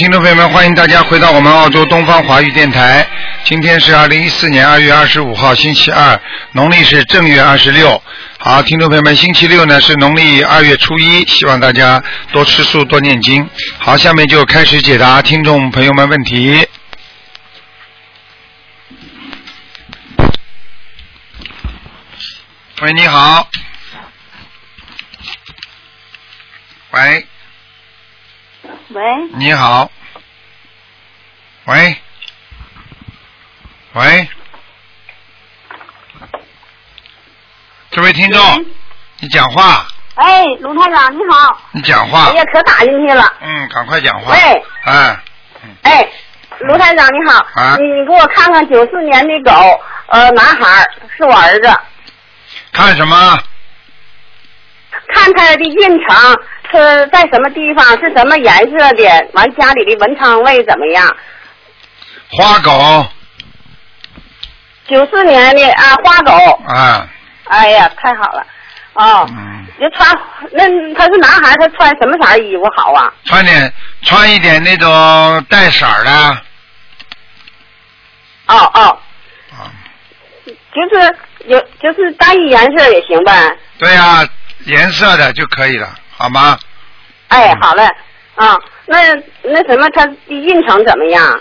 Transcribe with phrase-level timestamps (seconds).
[0.00, 3.06] 听众朋友们，欢迎大家回到我们澳洲东方华语电台。
[3.44, 6.18] 今天是二零一四年二月二十五号，星期二，
[6.52, 8.02] 农历是正月二十六。
[8.38, 13.46] 好，听众朋友们，星期六呢是农历二月初一，希望大家多吃素，多念经。
[13.78, 16.66] 好，下面就开始解答听众朋友们问题。
[22.80, 23.46] 喂，你好。
[26.92, 27.26] 喂，
[28.92, 29.02] 喂，
[29.34, 29.88] 你好。
[31.66, 31.96] 喂，
[33.92, 34.28] 喂，
[37.92, 38.66] 这位听众，
[39.20, 39.86] 你讲话，
[40.16, 42.30] 哎，卢台长你好，你讲话。
[42.30, 43.32] 哎，呀，可打进去了。
[43.40, 44.32] 嗯，赶快讲话。
[44.32, 45.16] 喂，哎，
[45.82, 46.08] 哎，
[46.58, 47.76] 卢台长你好，啊。
[47.78, 50.84] 你你给我看看九四年的狗，呃，男孩
[51.16, 51.80] 是我儿子，
[52.72, 53.38] 看什么？
[55.12, 56.36] 看他的运程
[56.72, 61.16] 是在什么地方，是什么颜色的，完家里的文昌位怎么样？
[62.30, 63.06] 花狗
[64.86, 66.32] 九四年的啊，花狗，
[66.66, 67.08] 啊，
[67.44, 68.46] 哎呀，太好了，
[68.94, 70.08] 哦，嗯，就穿
[70.52, 73.12] 那他是男孩，他穿什么色衣服好啊？
[73.24, 76.10] 穿点穿一点那种带色儿的
[78.46, 78.98] 哦哦，
[79.52, 79.70] 啊，
[80.74, 83.32] 就是有就是单一颜色也行呗。
[83.78, 84.24] 对呀、
[84.66, 85.88] 颜色的就可以了，
[86.20, 86.58] 好吗？
[87.28, 87.84] 哎嗯，好嘞，
[88.34, 88.98] 啊，那
[89.42, 91.40] 那什么，他的运程怎么样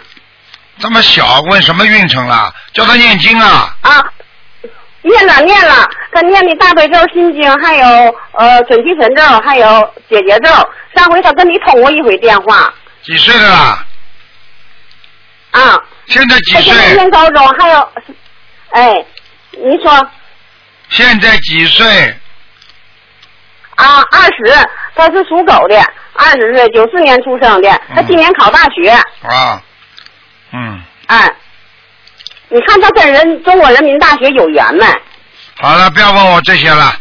[0.79, 2.53] 这么小问什么运程了？
[2.73, 3.75] 叫他念经啊！
[3.81, 4.03] 啊？
[5.01, 10.49] 念了念了，他念的大悲咒、心经，还有呃准提神咒，还有解结咒。
[10.95, 13.85] 上回他跟你通过一回电话几岁的啦？
[15.51, 16.93] 啊，现在几岁现在岁？
[16.95, 17.89] 念高中，还有，
[18.71, 19.05] 哎，
[19.51, 20.07] 你说
[20.89, 22.15] 现在几岁？
[23.83, 25.81] 啊，二十，他是属狗的，
[26.13, 28.89] 二十岁，九四年出生的，他今年考大学，
[29.21, 29.61] 啊，
[30.51, 31.31] 嗯，哎，
[32.49, 34.85] 你看他跟人中国人民大学有缘没？
[35.61, 36.93] 好了，不要问我这些了，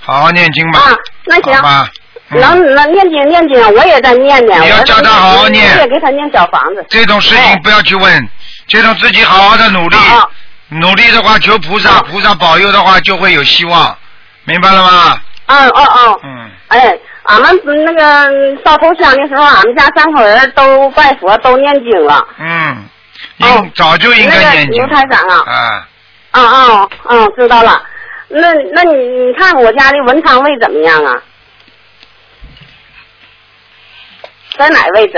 [0.00, 0.80] 好好念经吧。
[0.80, 1.62] 啊，那行好。
[1.62, 1.88] 吧。
[1.90, 1.92] 嗯
[2.30, 4.54] 能能念经念经，我也在念呢。
[4.60, 6.84] 你要我叫他好好念我也给他念小房子。
[6.90, 8.28] 这种事情哎不要去问，
[8.66, 10.28] 这种自己好好的努力，啊
[10.68, 13.96] 努力的话求菩萨，啊菩萨保佑的话就会有希望，
[14.44, 15.18] 明白了吗？
[15.48, 22.26] 嗯哦哦，嗯，哎，俺们那个烧头香的时候，俺们家三口人都拜佛，都念经了。
[22.38, 22.88] 嗯，
[23.38, 24.82] 应、哦早就应该念经。
[24.82, 25.88] 那个刘台长啊啊，
[26.32, 27.82] 嗯嗯嗯，知道了。
[28.28, 31.22] 那那你你看我家的文昌位怎么样啊？
[34.58, 35.14] 在哪位置？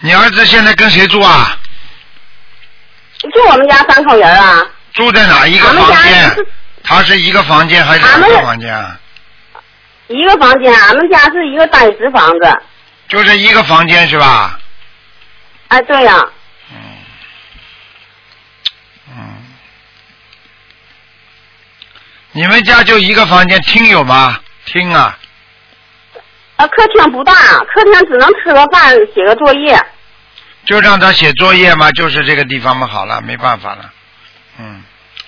[0.00, 1.56] 你儿子现在跟谁住啊？
[3.34, 4.66] 就我们家三口人啊。
[4.98, 6.36] 住在哪一个房间？
[6.82, 8.98] 他是一个房间还是两个房间啊？
[10.08, 12.60] 一个房间，俺们家是一个单室房子。
[13.06, 14.58] 就是一个房间是吧？
[15.68, 16.26] 哎，对呀、
[16.72, 16.76] 嗯，
[19.10, 19.36] 嗯，
[22.32, 24.40] 你们家就一个房间，厅有吗？
[24.64, 25.16] 厅啊，
[26.56, 29.80] 啊，客厅不大，客厅只能吃个饭、写个作业。
[30.64, 33.92] 就让他写作业嘛，就是这个地方嘛，好了，没办法了。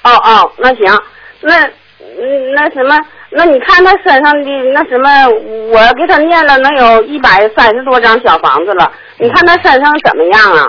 [0.03, 1.03] 嗯，哦哦，那行，
[1.41, 1.67] 那
[2.01, 2.99] 嗯那什么，
[3.31, 5.29] 那你看他身上的那什么，
[5.73, 10.67] 我给他念了能有一百三十多张小房子了，你看他身上怎么样啊？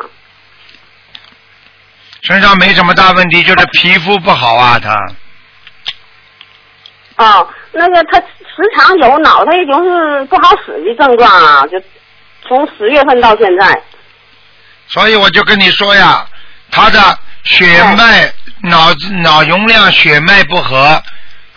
[2.24, 4.96] 身上没什么大问题，就是皮肤不好啊，他。
[7.18, 8.28] 哦，那个他时
[8.76, 11.82] 常有脑袋就是不好使的症状啊，就
[12.48, 13.82] 从十月份到现在。
[14.88, 16.26] 所以我就跟你说呀，
[16.72, 21.04] 他的血脉、脑子脑容量、血脉不和，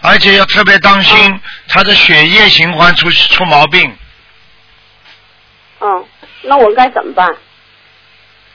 [0.00, 3.96] 而且要特别当心他的血液循环出出毛病，
[5.80, 6.04] 嗯，
[6.42, 7.34] 那我该怎么办？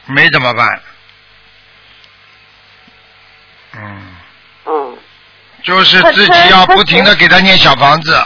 [0.06, 0.82] 没怎么办。
[3.74, 4.16] 嗯，
[4.66, 4.98] 嗯，
[5.64, 8.20] 就是自己要不停的给他念小房子，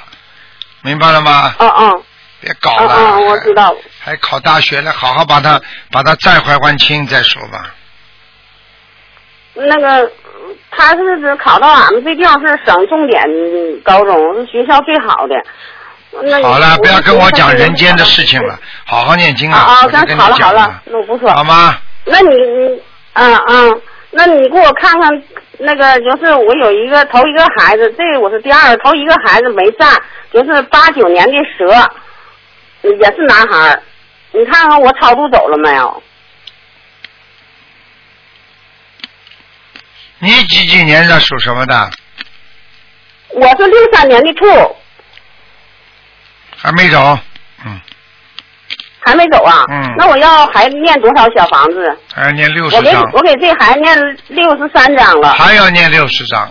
[0.81, 1.53] 明白了吗？
[1.59, 2.03] 嗯嗯
[2.39, 3.75] 别搞了，嗯嗯，我知道。
[3.99, 5.61] 还考大学了，好好把他
[5.91, 7.73] 把他再还还清再说吧。
[9.55, 10.11] 那个，
[10.71, 13.23] 他是指考到俺们这地方是省重点
[13.83, 15.35] 高中，是学校最好的。
[16.43, 18.55] 好了，不要跟我讲人间的事事情了，
[18.85, 19.75] 好好念经啊啊，
[20.17, 21.29] 好了好了，那我不说。
[21.31, 21.75] 好吗？
[22.05, 22.81] 那你你
[23.13, 25.23] 嗯嗯，那你给我看看
[25.57, 29.89] 那个，就是我有一个头一个孩子，这我是第二个，头一个孩子没占，
[30.31, 31.67] 就是八九年的蛇，
[32.81, 33.81] 也是男孩儿。
[34.31, 36.03] 你看看我超度走了没有？
[40.23, 41.91] 你几几年的属什么的？
[43.31, 44.75] 我是六三年的兔，
[46.55, 47.19] 还没走，
[49.05, 49.65] 还没走啊？
[49.69, 51.99] 嗯那我要还念多少小房子？
[52.13, 53.97] 还要念六我给，我给这孩子念
[54.29, 56.49] 六十三张了，还要念六十张，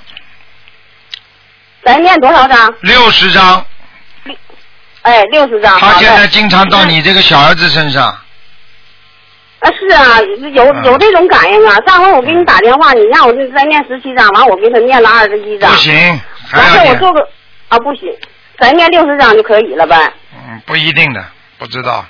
[1.82, 2.74] 咱念多少张？
[2.82, 3.64] 六十张。
[5.00, 5.80] 哎，六十张。
[5.80, 8.14] 他现在经常到你这个小儿子身上，
[9.62, 10.20] 啊，是啊，
[10.52, 11.76] 有嗯有这种感应啊。
[11.86, 15.70] 上回我给你打电话，你让我再念十七章，完我给他念了二十一章。
[15.70, 16.92] 不行，还完事要。
[16.92, 17.20] 我做个
[17.68, 18.12] 啊，不行，
[18.58, 20.12] 咱念六十章就可以了呗？
[20.34, 21.24] 嗯，不一定的，
[21.58, 22.04] 不知道，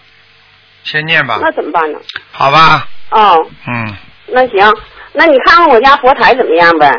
[0.85, 1.99] 先念吧，那怎么办呢？
[2.33, 2.89] 好吧？
[3.11, 3.95] 哦，嗯，
[4.29, 4.75] 那行，
[5.13, 6.91] 那你看看我家佛台怎么样呗？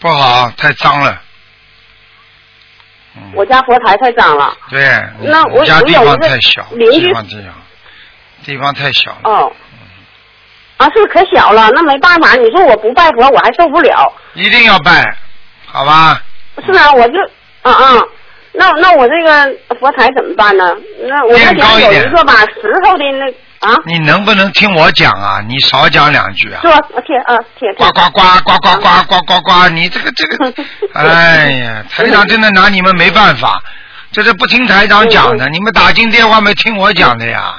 [0.00, 1.20] 不好，太脏了。
[3.14, 4.56] 嗯，我家佛台太脏了。
[4.70, 4.80] 对，
[5.20, 7.12] 那我家地方我有一个太小，邻居
[8.44, 9.18] 地方太小，了。
[9.24, 9.52] 哦。
[10.78, 12.34] 啊，是可小了，那没办法。
[12.34, 14.12] 你说我不拜佛，我还受不了。
[14.34, 15.16] 一定要拜，
[15.66, 16.20] 好吧？
[16.66, 17.18] 是啊，我就
[17.62, 18.00] 啊啊，
[18.52, 20.74] 那那我这个佛台怎么办呢？
[21.08, 23.26] 那我那垫高家有一个吧，石头的那
[23.68, 25.40] 啊，你能不能听我讲啊？
[25.46, 26.68] 你少讲两句啊是！
[26.68, 26.78] 吧？
[27.06, 27.92] 贴啊贴贴呱。
[27.92, 29.68] 呱呱呱呱呱呱呱呱！
[29.68, 30.52] 你这个这个，
[30.98, 33.62] 哎呀，台长真的拿你们没办法，
[34.10, 37.54] 这是不听台长讲的，你们打进电话没听我讲的呀？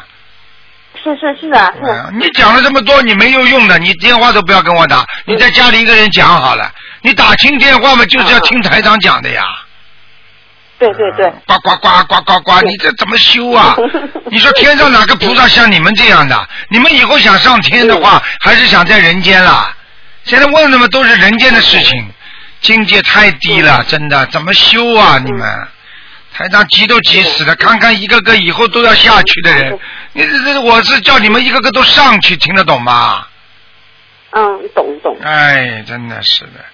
[1.02, 6.72] 是是是啊是你讲了这么多，你没有用的，你电话都不要跟我打，你在家里一个人讲好了。
[7.02, 9.44] 你打听电话嘛，就是要听台长讲的呀。
[10.80, 11.30] 对对对。
[11.46, 12.62] 呱呱呱呱呱呱！
[12.62, 13.76] 你这怎么修啊？
[14.32, 16.48] 你说天上哪个菩萨像你们这样的？
[16.70, 19.76] 你们以后想上天的话，还是想在人间啦？
[20.24, 22.10] 现在问的嘛都是人间的事情，
[22.62, 25.20] 境界太低了，真的怎么修啊？
[25.24, 25.68] 你们
[26.34, 29.80] 台长急都急死了，看看一个个以后都要下去的人，
[30.14, 33.28] 你这这我是叫你们一个个都上去，听得懂吗？
[34.32, 35.16] 嗯，懂懂。
[35.24, 36.66] 哎，真的是的，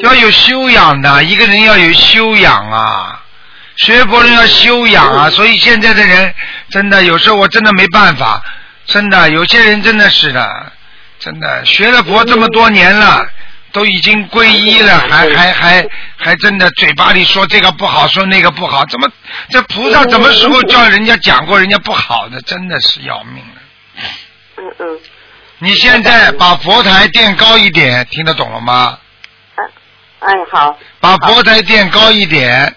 [0.00, 3.22] 要有修养的，一个人要有修养啊，
[3.76, 6.34] 学佛人要修养啊，所以现在的人
[6.70, 8.42] 真的有时候我真的没办法，
[8.86, 10.72] 真的有些人真的是的，
[11.18, 13.26] 真的学了佛这么多年了。
[13.74, 15.84] 都已经皈依了，还还还
[16.16, 19.10] 还真的嘴巴里说这个不好，说那个不好，怎么
[19.50, 22.40] 这菩萨什么时候叫人家讲过人家不好的？
[22.42, 23.60] 真的是要命了。
[24.58, 25.00] 嗯嗯。
[25.58, 28.96] 你现在把佛台垫高一点，听得懂了吗？
[30.20, 30.78] 哎好。
[31.00, 32.76] 把佛台垫高一点，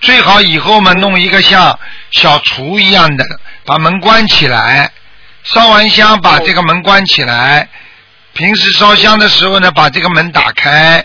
[0.00, 1.76] 最好以后嘛弄一个像
[2.12, 3.24] 小厨一样的，
[3.66, 4.92] 把门关起来，
[5.42, 7.68] 烧完香把这个门关起来。
[8.34, 11.04] 平时烧香的时候呢，把这个门打开，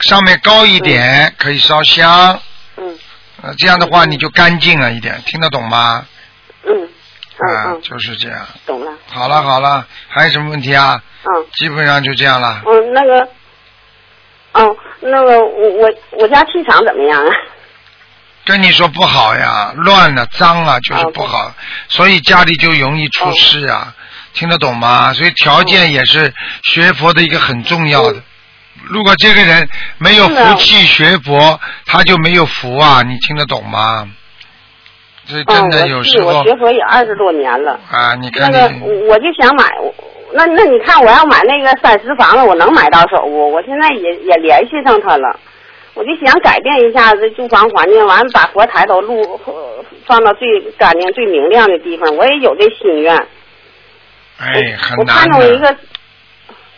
[0.00, 2.40] 上面高一点，可以烧香。
[2.76, 2.98] 嗯。
[3.42, 6.06] 呃，这样的话你就干净了一点，听得懂吗？
[6.64, 6.72] 嗯。
[7.38, 7.82] 嗯啊，嗯。
[7.82, 8.46] 就是这样。
[8.66, 8.92] 懂了。
[9.08, 11.00] 好了好了，还有什么问题啊？
[11.24, 11.46] 嗯。
[11.54, 12.62] 基本上就这样了。
[12.66, 13.28] 嗯，那个，
[14.52, 17.32] 哦，那个我我我家气场怎么样啊？
[18.44, 21.52] 跟你说不好呀，乱了、脏了，就是不好，
[21.88, 23.92] 所以家里就容易出事啊，
[24.36, 25.12] 听得懂吗？
[25.14, 28.22] 所以条件也是学佛的一个很重要的。
[28.84, 29.66] 如果这个人
[29.98, 34.06] 没有福气学佛，他就没有福啊，你听得懂吗？
[35.24, 37.80] 所以真的有时候、嗯、我学佛也二十多年了。
[37.90, 39.64] 啊，你看那个我就想买，
[40.34, 43.50] 那那你看我要买那个三十房子，我能买到手不？
[43.50, 45.40] 我现在也也联系上他了。
[45.94, 49.40] 我就想改变一下这住房环境，完了把佛台都录
[50.04, 52.14] 放到最干净、最明亮的地方。
[52.16, 53.26] 我也有这心愿。
[54.38, 55.76] 哎，很我看难到一个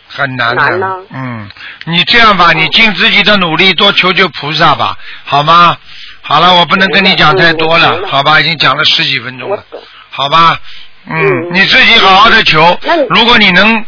[0.07, 0.77] 很难的。
[0.77, 1.49] 难嗯，
[1.85, 5.77] 你这样吧，你尽自己的努力，多求求菩萨吧，好吗？
[6.21, 8.39] 好了，我不能跟你讲太多了，好吧？
[8.39, 9.63] 已经讲了十几分钟了，
[10.09, 10.59] 好吧？
[11.07, 12.79] 嗯，嗯你自己好好的求。
[13.09, 13.85] 如果你能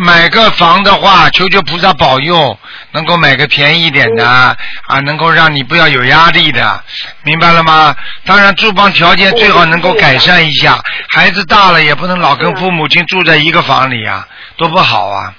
[0.00, 2.58] 买个房的话，求求菩萨保佑，
[2.92, 4.56] 能够买个便宜一点的、嗯
[4.88, 6.82] 啊，能够让你不要有压力的，
[7.22, 7.94] 明白了吗？
[8.24, 10.78] 当然，住房条件最好能够改善一下。
[11.10, 14.26] 孩子大了也不能老跟父母亲住在一个房里啊，
[14.56, 15.32] 多不好啊！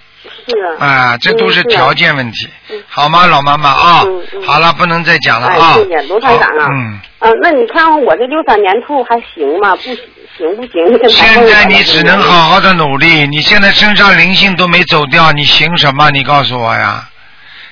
[0.47, 0.85] 是啊。
[0.85, 4.03] 啊，这都是条件问题嗯，好吗，老妈妈啊
[4.45, 5.73] 好了，不能再讲了哎啊。
[5.73, 6.99] 谢谢卢台长啊好嗯。
[7.19, 9.75] 啊、那你看看我这六三年兔还行吗？
[9.75, 9.81] 不
[10.37, 11.09] 行不行？
[11.09, 16.09] 现在你只能好好的努力，你现在身上灵性都没走掉，你行什么？
[16.11, 17.07] 你告诉我呀！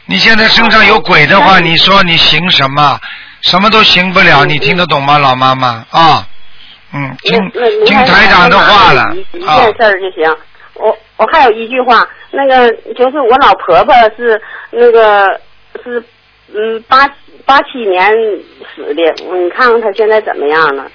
[0.06, 3.00] 你现在身上有鬼的话，你你说你行什么？
[3.42, 6.28] 什么都行不了，嗯你听得懂吗，老妈妈啊？
[6.94, 7.38] 嗯，听
[7.86, 10.36] 听台台长的话了一件事儿就行。
[10.76, 14.40] 我我还有一句话，那个就是我老婆婆是
[14.72, 15.26] 那个
[15.84, 16.04] 是
[16.54, 17.08] 嗯八
[17.46, 18.10] 八七年
[18.76, 19.02] 死的，
[19.38, 20.86] 你看看她现在怎么样了？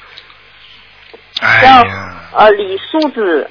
[1.41, 1.85] 哎
[2.33, 3.51] 呃李素子，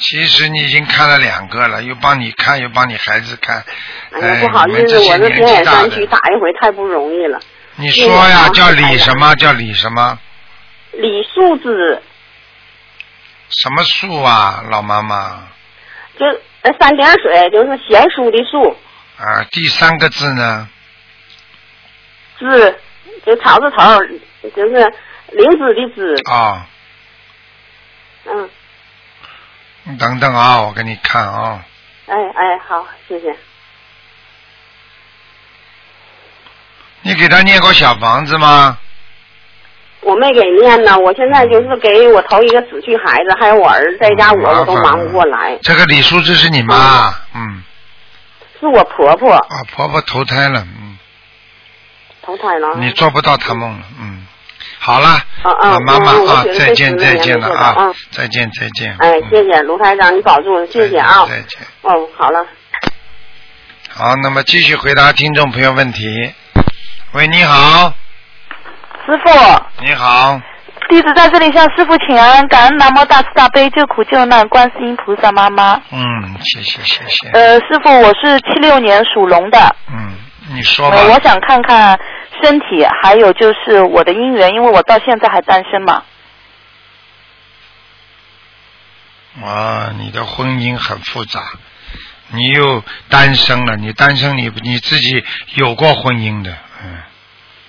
[0.00, 3.64] 其实你已经看了两个了，又帮你看，又帮你孩子看。
[4.12, 7.40] 哎呀哎不好意思，我这年纪大天眼山区，打一回太不容易了。
[7.76, 9.34] 你说呀，叫李什么？
[9.36, 10.18] 叫李什么？
[10.92, 12.02] 李树子，
[13.48, 15.48] 什么树啊，老妈妈？
[16.18, 16.26] 就
[16.62, 18.76] 呃三点水，就是贤淑的淑，
[19.16, 20.68] 啊，第三个字呢？
[22.38, 22.78] 字，
[23.24, 23.98] 就草字头，
[24.56, 24.92] 就是
[25.32, 26.30] 灵子的子。
[26.30, 26.66] 啊，
[28.26, 28.50] 嗯，
[29.84, 31.64] 你等等啊，我给你看啊。
[32.06, 33.34] 哎哎，好，谢谢。
[37.02, 38.78] 你给他念过小房子吗？
[40.02, 45.58] 我没给念呢，我现在就是给我头一个死去孩子，还有我儿子在家，我我都忙不过来。
[45.62, 47.62] 这个李叔这是你妈，嗯，
[48.58, 50.98] 是我婆婆啊，婆婆投胎了，嗯，
[52.22, 52.76] 投胎了。
[52.76, 54.26] 你做不到他梦了，嗯，
[54.82, 58.96] 好了，啊啊妈妈啊，再见再见了啊嗯，再见再见。
[58.98, 61.26] 哎，嗯谢谢卢台长，你保重，谢谢啊。
[61.28, 61.60] 再见。
[61.82, 62.44] 哦，好了。
[63.90, 66.32] 好，那么继续回答听众朋友问题。
[67.12, 67.92] 喂，你好，
[69.04, 69.30] 师傅，
[69.84, 70.40] 你好，
[70.88, 75.74] 弟子在这里向师傅请安，感恩南无大慈大悲救苦救难观世音菩萨妈妈。
[75.92, 80.14] 嗯，谢谢谢谢，呃，师傅，我是七六年属龙的，嗯，
[80.52, 80.96] 你说吧。
[80.96, 81.98] 呃，，我想看看
[82.42, 86.02] 身体，还有就是我的姻缘，因为我到现在还单身嘛。
[89.42, 91.40] 啊，你的婚姻很复杂，
[92.30, 96.50] 你又单身了，你单身你你自己有过婚姻的，
[96.82, 96.98] 嗯，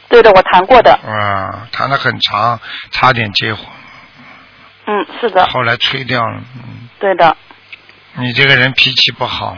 [0.09, 0.91] 对的，我谈过的。
[0.91, 2.59] 啊，谈的很长，
[2.89, 3.63] 差点结婚，
[4.87, 7.37] 嗯，是的，后来吹掉了，嗯，对的。
[8.15, 9.55] 你这个人脾气不好，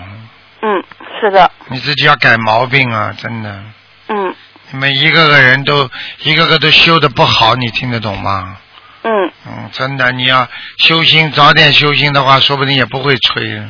[0.62, 0.84] 嗯，
[1.24, 1.50] 是的。
[1.68, 3.64] 你自己要改毛病啊，真的，
[4.10, 4.36] 嗯
[4.72, 5.90] 你们一个个人都
[6.24, 8.58] 一个个都修的不好，你听得懂吗？
[9.04, 10.50] 嗯，嗯，真的，你要
[10.80, 13.64] 修心，早点修心的话，说不定也不会吹。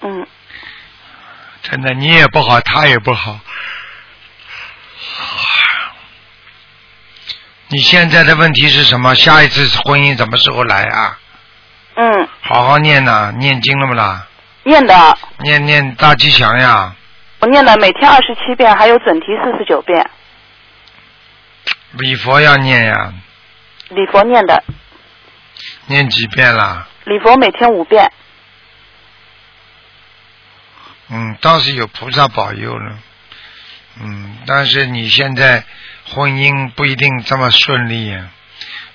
[0.00, 0.26] 嗯，
[1.62, 3.38] 真的，你也不好，他也不好。
[7.68, 9.14] 你现在的问题是什么？
[9.14, 11.18] 下一次婚姻什么时候来啊？
[11.96, 14.26] 嗯，好好念呐、念经了不啦？
[14.66, 16.92] 念的，念念大吉祥呀，
[17.38, 20.10] 我念的每天二十七遍，还有准提四十九遍，
[21.92, 23.14] 礼佛要念呀，
[23.90, 24.64] 礼佛念的，
[25.86, 26.88] 念几遍啦？
[27.04, 28.10] 礼佛每天五遍。
[31.10, 32.98] 嗯，倒是有菩萨保佑了。
[34.00, 35.64] 嗯，但是你现在
[36.12, 38.30] 婚姻不一定这么顺利呀。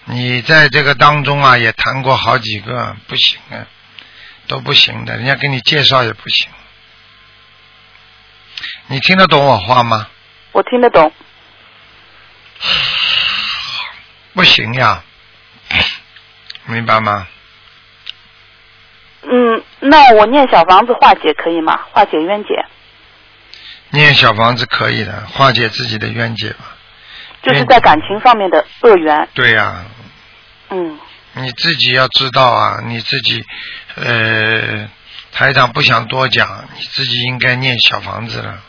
[0.04, 3.64] 你在这个当中啊，也谈过好几个，不行啊，
[4.52, 6.50] 都不行的，人家给你介绍也不行。
[8.88, 10.10] 你听得懂我话吗？
[10.52, 11.10] 我听得懂。
[14.34, 15.02] 不行呀，
[16.66, 17.26] 明白吗？
[19.24, 21.80] 嗯，那我念小房子化解可以吗？
[21.94, 22.50] 化解冤结，
[23.92, 26.76] 念小房子可以的，化解自己的冤结吧。
[27.42, 29.30] 就是在感情方面的恶缘。
[29.34, 29.86] 对呀、
[30.72, 31.00] 嗯
[31.34, 33.42] 你自己要知道啊，你自己，
[33.96, 34.90] 呃，
[35.32, 38.60] 台长不想多讲，你自己应该念小房子了。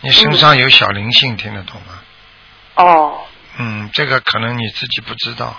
[0.00, 2.00] 你身上有小灵性，听得懂吗？
[2.76, 3.20] 哦，
[3.58, 5.56] 嗯，这个可能你自己不知道。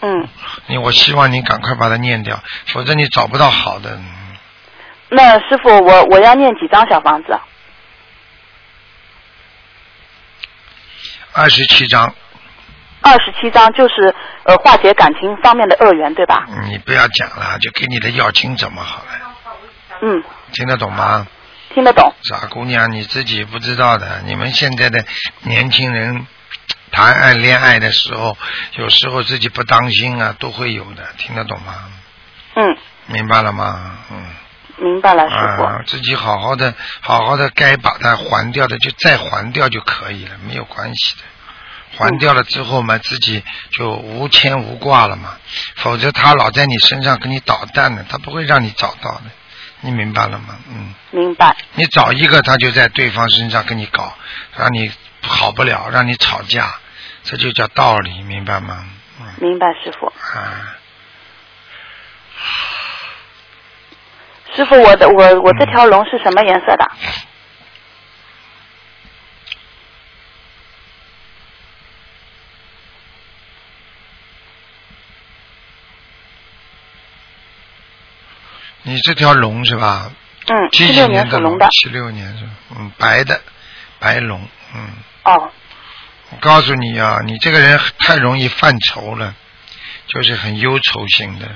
[0.00, 0.28] 嗯，
[0.68, 4.00] 你我希望你赶快把它念掉，否则你找不到好的。
[5.08, 7.38] 那师傅，我我要念几张小房子？
[11.32, 12.14] 二十七章，
[13.00, 14.14] 二十七章，就是
[14.44, 16.46] 呃化解感情方面的恶缘，对吧？
[16.68, 19.10] 你不要讲了，就给你的要经怎么好了，
[20.02, 21.26] 嗯，听得懂吗？
[21.74, 22.12] 听得懂。
[22.22, 24.22] 傻姑娘，你自己不知道的。
[24.24, 25.04] 你们现在的
[25.42, 26.26] 年轻人
[26.90, 28.36] 谈爱恋爱的时候，
[28.76, 31.74] 有时候自己不当心啊，都会有的，听得懂吗？
[32.56, 32.76] 嗯，
[33.06, 33.98] 明白了吗？
[34.10, 34.24] 嗯。
[34.80, 35.62] 明白了，师傅。
[35.64, 41.22] 啊，自己好好的，好好的，该把它还掉的就再还掉就可以了，没有关系的。
[41.98, 45.36] 还掉了之后嘛，自己就无牵无挂了嘛。
[45.76, 49.24] 否则他老在你身上给你捣蛋呢，他不会让你找到的。
[49.80, 50.56] 你明白了吗？
[50.68, 50.94] 嗯。
[51.10, 51.56] 明白。
[51.74, 54.14] 你找一个，他就在对方身上跟你搞，
[54.56, 54.90] 让你
[55.22, 56.74] 好不了，让你吵架，
[57.22, 58.84] 这就叫道理，明白吗？
[59.20, 60.06] 嗯明白，师傅。
[60.06, 60.74] 啊，
[64.54, 66.90] 师傅，我的我我这条龙是什么颜色的？
[78.88, 80.10] 你这条龙是吧？
[80.46, 81.68] 嗯，几几七六年龙属龙的。
[81.70, 82.50] 七六年是吧？
[82.78, 83.38] 嗯，白的，
[83.98, 84.92] 白龙，嗯。
[85.24, 85.52] 哦，
[86.30, 89.34] 我告诉你啊，你这个人太容易犯愁了，
[90.06, 91.46] 就是很忧愁型的，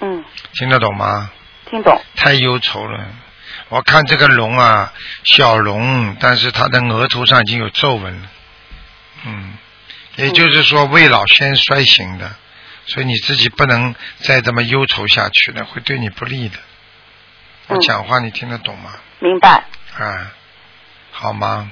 [0.00, 0.24] 嗯，
[0.54, 1.32] 听得懂吗？
[1.68, 2.00] 听懂。
[2.14, 3.04] 太忧愁了。
[3.68, 4.92] 我看这个龙啊，
[5.24, 8.28] 小龙，但是它的额头上已经有皱纹了。
[9.24, 9.58] 嗯，
[10.14, 12.36] 也就是说未老先衰型的，
[12.86, 16.58] 所以你自己不能再这么忧愁下去了，会对你不利的。
[17.68, 18.92] 我嗯讲话你听得懂吗？
[19.18, 19.64] 明白。
[19.98, 20.32] 啊，
[21.10, 21.70] 好吗？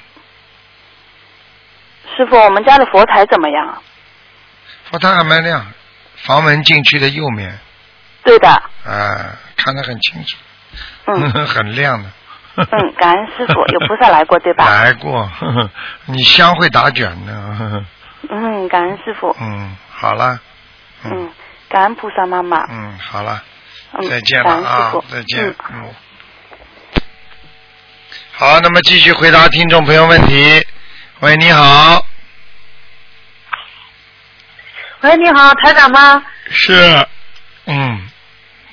[2.17, 3.83] 师傅，我们家的佛台怎么样啊？
[4.91, 5.67] 佛台还蛮亮，
[6.17, 7.59] 房门进去的右面，
[8.25, 10.37] 对的，啊，看得很清楚，
[11.07, 12.11] 嗯 很亮的。
[12.57, 14.65] 嗯，感恩师傅，有菩萨来过对吧？
[14.65, 15.71] 来过，呵 呵
[16.07, 17.33] 你香会打卷的。
[17.33, 17.85] 呵呵
[18.31, 20.39] 嗯，感恩师傅，嗯，好了。
[21.05, 21.31] 嗯嗯，
[21.69, 23.43] 感恩菩萨妈妈，嗯，好了，
[23.93, 25.45] 嗯，再见了感恩师啊，，再见。
[25.47, 25.95] 嗯，嗯。
[28.33, 30.67] 好，那么继续回答听众朋友问题。
[31.21, 32.05] 喂，你好，
[35.03, 36.23] 喂，你好，台长吗？
[36.51, 37.07] 是，
[37.67, 38.09] 嗯，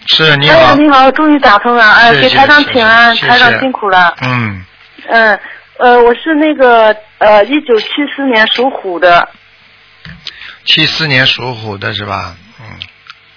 [0.07, 4.13] 是你哎呀，好，你好，终于打通了，哎，谢谢给台长请安，谢谢台长辛苦了。
[4.21, 4.65] 嗯，
[5.07, 5.39] 嗯，
[5.77, 9.29] 呃，我是那个呃，一九七四年属虎的，
[10.65, 12.35] 七四年属虎的是吧？
[12.59, 12.79] 嗯，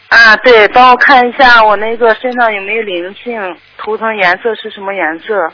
[0.08, 5.52] 啊，对，帮我看一下我那个身上有没有灵性，图腾颜色是什么颜色？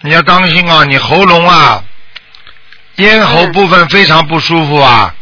[0.00, 1.82] 你要当心啊，你喉咙啊，
[2.96, 5.14] 咽喉部分非常不舒服啊。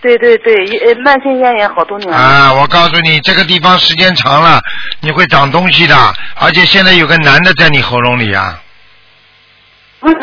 [0.00, 2.16] 对对对，呃慢性咽炎好多年了。
[2.16, 4.60] 啊，我告诉你，这个地方时间长了，
[5.00, 5.94] 你会长东西的，
[6.36, 8.62] 而且现在有个男的在你喉咙里啊，
[10.00, 10.14] 嗯，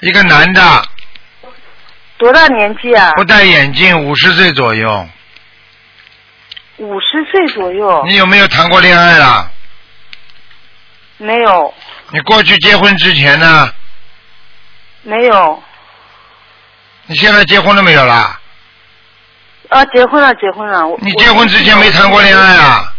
[0.00, 0.60] 一个男的
[2.18, 3.12] 多大年纪啊？
[3.16, 5.08] 不戴眼镜，五十岁左右。
[6.78, 8.04] 五十岁左右。
[8.06, 9.50] 你有没有谈过恋爱啦？
[11.16, 11.74] 没有，
[12.10, 13.72] 你过去结婚之前呢？
[15.02, 15.62] 没有。
[17.06, 18.40] 你现在结婚了没有啦？
[19.68, 20.84] 啊，结婚了，结婚了。
[20.98, 22.56] 你结婚之前没谈过恋爱？
[22.56, 22.92] 啊？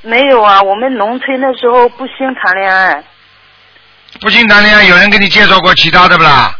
[0.00, 3.04] 没有啊，我们农村那时候不兴谈恋爱。
[4.20, 6.54] 不兴谈恋爱，有人给你介绍过其他的不啦？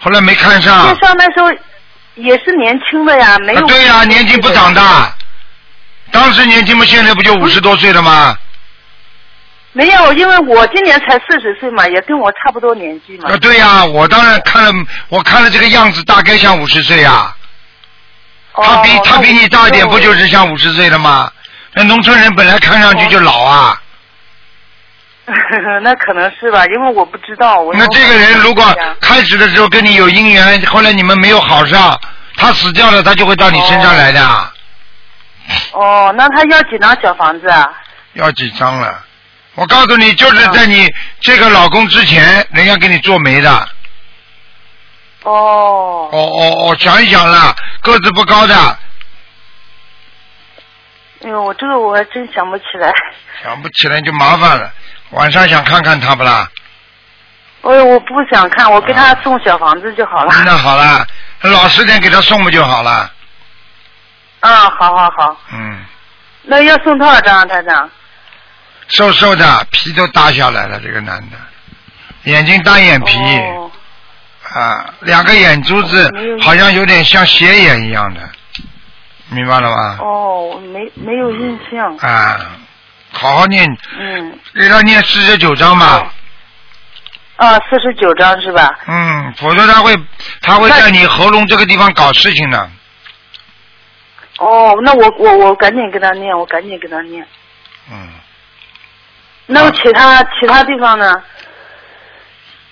[0.00, 0.94] 后来没看上。
[0.94, 1.50] 介绍那时候
[2.14, 3.60] 也是年轻的呀，没有。
[3.60, 5.14] 啊对呀、年轻不长大。
[6.10, 8.36] 当时年轻嘛，现在不就五十多岁了吗？
[9.72, 13.36] 没有，因为我今年才四十岁嘛，也跟我差不多年纪嘛啊，。
[13.38, 14.72] 对呀、我当然看了，
[15.08, 17.34] 我看了这个样子，大概像五十岁呀。
[18.54, 20.28] 他比哦他比你大一点，不就是是？
[20.28, 21.30] 像五十岁了吗？
[21.72, 23.80] 那农村人本来看上去就老啊。
[25.82, 27.58] 那可能是吧，因为我不知道。
[27.58, 28.64] 我那这个人如果
[29.00, 31.98] 开始的时候跟你有姻缘，后来你们没有好上，
[32.36, 34.20] 他死掉了，他就会到你身上来的。
[35.72, 37.72] 哦，那他要几张小房子啊？
[38.12, 39.02] 要几张了？
[39.54, 43.50] 我告诉你，就是在你这个老公之前，人家给你做媒的。
[45.22, 48.54] 哦，哦哦哦，想一想啦，个子不高的，
[51.22, 52.92] 哎呦，我这个我还真想不起来。
[53.42, 54.70] 想不起来就麻烦了。
[55.10, 56.48] 晚上想看看他不啦？
[57.62, 60.34] 哎呦，我不想看，我给他送小房子就好了。
[60.44, 61.06] 那好了，
[61.40, 63.10] 老实点给他送不就好了？
[64.40, 65.78] 啊，好好好，嗯，
[66.42, 67.88] 那要送多少张啊，台长？
[68.88, 71.36] 瘦瘦的，皮都耷下来了，这个男的，
[72.24, 73.70] 眼睛单眼皮、哦，
[74.52, 76.10] 啊，两个眼珠子
[76.42, 78.20] 好像有点像斜眼一样的，
[79.30, 79.96] 明白了吗？
[80.00, 81.96] 哦，我没没有印象。
[81.96, 82.38] 啊，
[83.14, 83.64] 好好念，
[83.98, 86.12] 嗯，给他念四十九章吧。
[87.36, 88.78] 啊，四十九章是吧？
[88.86, 89.94] 嗯，否则他会
[90.40, 92.70] 他会在你喉咙这个地方搞事情的。
[94.38, 97.26] 哦，那我我我赶紧给他念，我赶紧给他念。
[97.90, 98.08] 嗯，
[99.46, 101.22] 那么其他其他地方呢？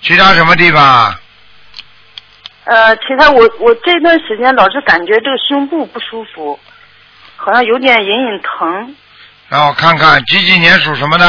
[0.01, 1.19] 其他什么地方啊？
[2.65, 6.59] 呃，其他我我这段时间老是感觉这个胸部不舒服，
[7.35, 8.95] 好像有点隐隐疼。
[9.53, 11.27] 让我看看几几年属什么的？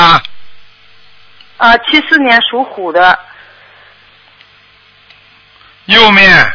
[1.58, 3.18] 啊，七四年属虎的，
[5.84, 6.50] 右面。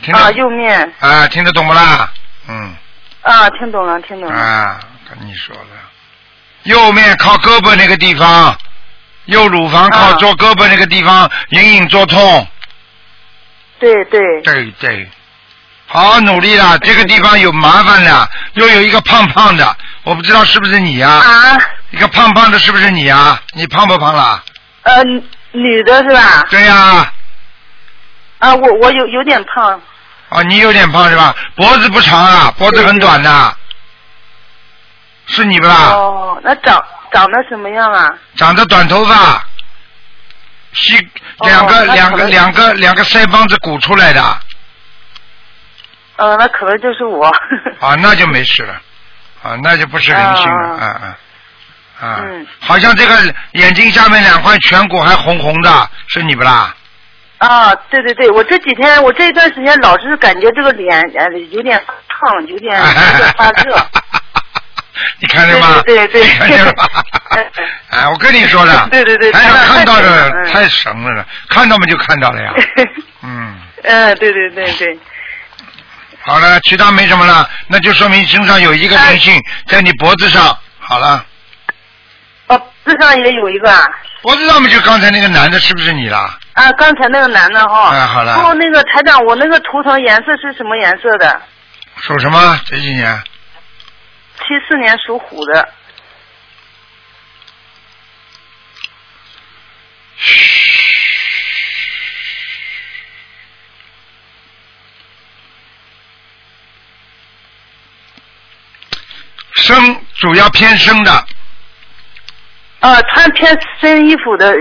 [0.00, 2.10] 听得啊，右面，啊，听得懂不啦？
[2.48, 2.74] 嗯
[3.20, 4.40] 啊，听懂了，听懂了。
[4.40, 4.80] 啊，
[5.10, 5.66] 跟你说了，
[6.62, 8.58] 右面靠胳膊那个地方，
[9.26, 12.48] 右乳房靠啊左胳膊那个地方隐隐作痛。
[13.78, 15.10] 对对，对对，
[15.88, 16.76] 好好努力啦！
[16.78, 21.58] 这个地方有麻烦了，又有一个胖胖的，我不知道是不是你呀、啊，
[21.90, 24.42] 一个胖胖的，是不是你呀、你胖不胖了？
[24.82, 25.22] 呃，女
[25.52, 26.44] 女的是吧？
[26.50, 27.12] 对呀、
[28.38, 29.80] 啊，我我有有点胖，
[30.30, 31.34] 哦，你有点胖是吧？
[31.54, 33.56] 脖子不长啊，脖子很短的，
[35.26, 35.74] 是你不啦？
[35.92, 38.12] 哦，那长长得什么样啊？
[38.36, 39.42] 长得短头发，
[40.72, 40.98] 膝
[41.38, 44.40] 哦两个、两个两个两个腮帮子鼓出来的，
[46.16, 47.26] 呃，那可能就是我。
[47.80, 48.74] 啊，那就没事了，
[49.42, 56.74] 啊，那就不是灵性了，啊啊啊啊，嗯好像这个眼睛下面两块颧骨还红红的，是你不啦？
[57.38, 63.76] 啊，对对对，我这几天我这一段时间老是感觉这个脸呃有点烫，有点 有点发热。
[65.20, 65.82] 你看见吗？
[65.84, 66.84] 对对对对看见了吗
[67.36, 67.44] 嗯？
[67.90, 72.54] 哎，我跟你说的，对对对台上台上看到的了嗯太神了了，看到嘛就看到了呀。
[73.22, 74.98] 嗯，嗯，对对对对，
[76.26, 80.58] 好了，其他没什么了，那就说明身上有一个灵性在你脖子上。
[80.80, 81.24] 好了，
[82.48, 83.88] 哦，这上也有一个啊。
[84.22, 86.36] 脖子上面就刚才那个男的，是不是你啦？
[86.54, 87.90] 啊，刚才那个男的哈。
[87.90, 91.40] 哎好了后，那个台长，我那个图腾颜色是什么颜色的？
[91.98, 92.60] 属什么？
[92.66, 93.22] 这几年？
[94.38, 95.68] 七四年属虎的。
[109.66, 111.24] 深主要偏深的，
[112.78, 114.54] 呃，穿偏深衣服的，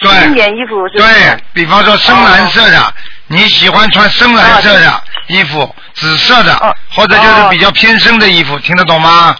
[0.00, 0.88] 经典衣服？
[0.90, 1.04] 对
[1.52, 2.94] 比方说深蓝色的，
[3.26, 9.34] 你喜欢穿深蓝色的衣服，紫色的，哦或者就是比较偏深的衣服，听得懂吗？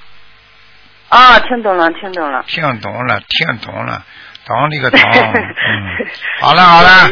[1.08, 2.42] 啊，听懂了，听懂了。
[2.48, 4.02] 听懂了，听懂了，
[4.44, 5.00] 懂你个懂。
[5.00, 6.06] 嗯，
[6.42, 7.10] 好了好了，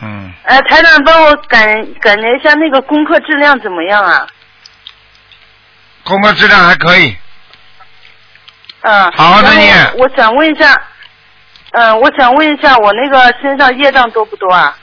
[0.00, 1.66] 嗯，呃，台长帮我感
[2.00, 4.26] 感觉一下那个功课质量怎么样啊？
[6.04, 7.16] 功课质量还可以，
[8.82, 9.12] 嗯。
[9.12, 10.80] 好好的然后念我想问一下，
[11.72, 14.76] 嗯、我想问一下，我那个身上业障多不多啊？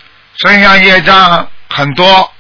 [0.44, 2.32] 身上业障很多，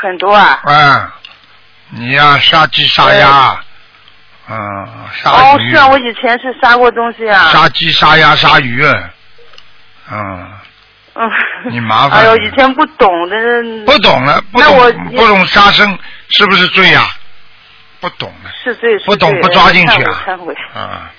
[0.00, 0.60] 很多啊。
[0.64, 1.10] 嗯，
[1.90, 3.60] 你呀、杀鸡杀鸭，
[4.48, 4.56] 嗯，
[5.22, 7.50] 杀哦，是啊，我以前是杀过东西啊。
[7.52, 8.82] 杀鸡杀鸭杀鱼，
[10.10, 10.52] 嗯，
[11.24, 11.72] 嗯。
[11.72, 13.36] 你麻烦 哎呦，以前不懂的。
[13.84, 15.98] 不懂了，不懂不懂杀生
[16.30, 17.02] 是不是罪呀、
[18.00, 19.06] 不懂了，是罪是罪。
[19.06, 20.54] 不懂不抓进去哎啊忏悔。
[20.74, 21.10] 啊，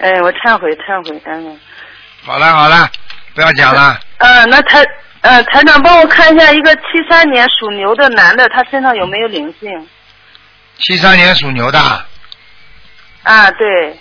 [0.00, 1.58] 哎，我忏悔忏悔，嗯。
[2.24, 2.90] 好了好了，
[3.34, 4.84] 不要讲了，呃，那台
[5.20, 9.88] 呃台长帮我看一下一个七三年属牛的男的，他身上有没有灵性？
[10.78, 11.78] 七三年属牛的，
[13.22, 13.96] 啊，对。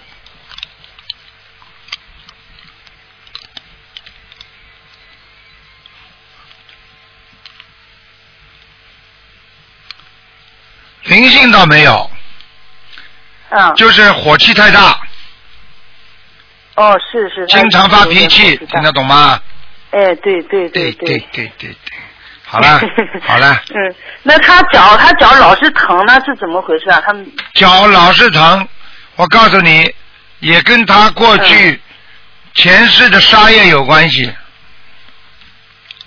[11.03, 12.09] 灵性倒没有。
[13.49, 14.99] 嗯就是火气太大。
[16.75, 19.39] 哦是是经常发脾气听得懂吗？
[19.91, 21.19] 哎对对对对对。
[21.31, 21.75] 对对
[22.45, 22.79] 好了
[23.25, 23.51] 好了。
[23.75, 27.01] 嗯那他脚他脚老是疼那是怎么回事啊？
[27.05, 27.13] 他
[27.53, 28.67] 脚老是疼
[29.17, 29.93] 我告诉你
[30.39, 31.79] 也跟他过去
[32.55, 34.33] 前世的杀业有关系。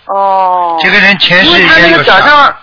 [0.07, 0.79] 哦。
[0.83, 2.57] 这个人前世他那个脚上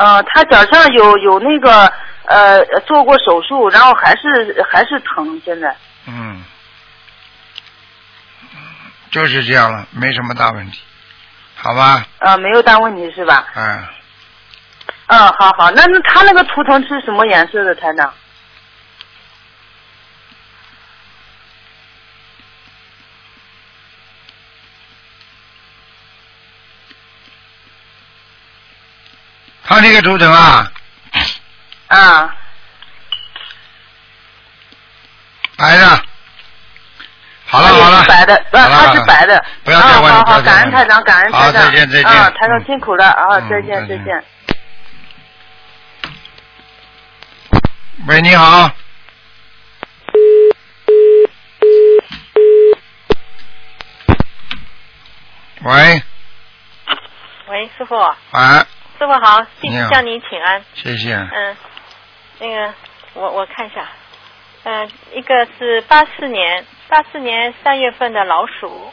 [0.00, 1.84] 呃，他脚上有有那个
[2.24, 5.76] 呃做过手术，然后还是还是疼，现在。
[6.06, 6.42] 嗯，
[9.10, 10.80] 就是这样了，没什么大问题，
[11.54, 12.02] 好吧？
[12.20, 13.46] 呃，没有大问题是吧？
[13.54, 13.84] 嗯，
[15.08, 18.10] 嗯，好好，那那他那个图腾是什么颜色的，台长？
[29.70, 30.72] 他这个图腾啊，
[31.86, 32.34] 啊，
[35.56, 36.02] 白的。
[37.46, 39.44] 好了好了，白的，不，好了他是白的。
[39.62, 41.52] 不要再问了啊、好好，不要再问了感恩台长，感恩台长。
[41.52, 44.24] 再见再见啊，台长嗯辛苦了啊，嗯再见再见。
[48.08, 48.68] 喂，你好。
[55.62, 56.02] 喂，
[57.48, 57.94] 喂，师傅，
[58.32, 58.66] 哎，师
[59.10, 60.64] 傅好，你好向您请安。
[60.74, 61.14] 谢谢。
[61.16, 61.56] 嗯，
[62.38, 62.72] 那个
[63.14, 63.88] 我我看一下，
[64.62, 68.92] 嗯、一个是八四年，八四年三月份的老鼠。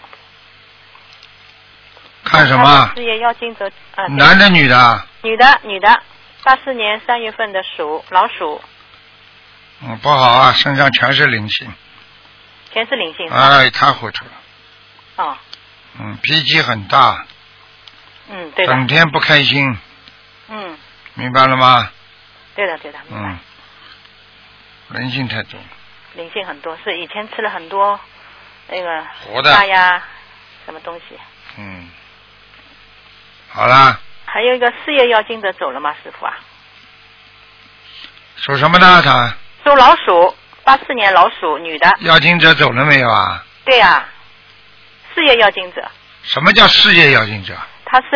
[2.24, 2.92] 看什么？
[2.96, 5.06] 事业要经者啊，男的女的？
[5.22, 6.02] 女的女的，
[6.44, 8.60] 八四年三月份的鼠老鼠，
[9.84, 11.72] 嗯，不好啊，身上全是灵性，
[12.74, 13.30] 全是灵性。
[13.30, 14.32] 哎，一塌糊涂了。
[15.18, 15.38] 哦，
[16.00, 17.24] 嗯，脾气很大，
[18.32, 19.78] 嗯，对，整天不开心，
[20.50, 20.78] 嗯，
[21.16, 21.92] 明白了吗？
[22.56, 23.30] 对的对的，明白。
[23.30, 25.60] 嗯，灵性太重，
[26.14, 28.00] 灵性很多，是以前吃了很多
[28.68, 30.02] 那个活的大呀
[30.66, 31.18] 什么东西。
[31.58, 31.90] 嗯，
[33.50, 36.34] 好啦，还有一个事业要经者走了吗，师傅啊？
[38.38, 39.02] 属什么的？
[39.02, 41.92] 他属老鼠，八四年老鼠，女的。
[42.02, 43.44] 要经者走了没有啊？
[43.66, 44.08] 对呀、
[45.14, 45.92] 事业要经者，
[46.24, 47.58] 什么叫事业要经者？
[47.86, 48.08] 他是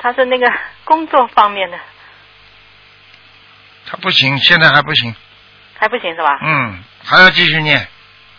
[0.00, 0.46] 他是那个
[0.84, 1.78] 工作方面的，
[3.86, 5.14] 他不行，现在还不行。
[5.78, 6.38] 还不行是吧？
[6.42, 7.86] 嗯，还要继续念，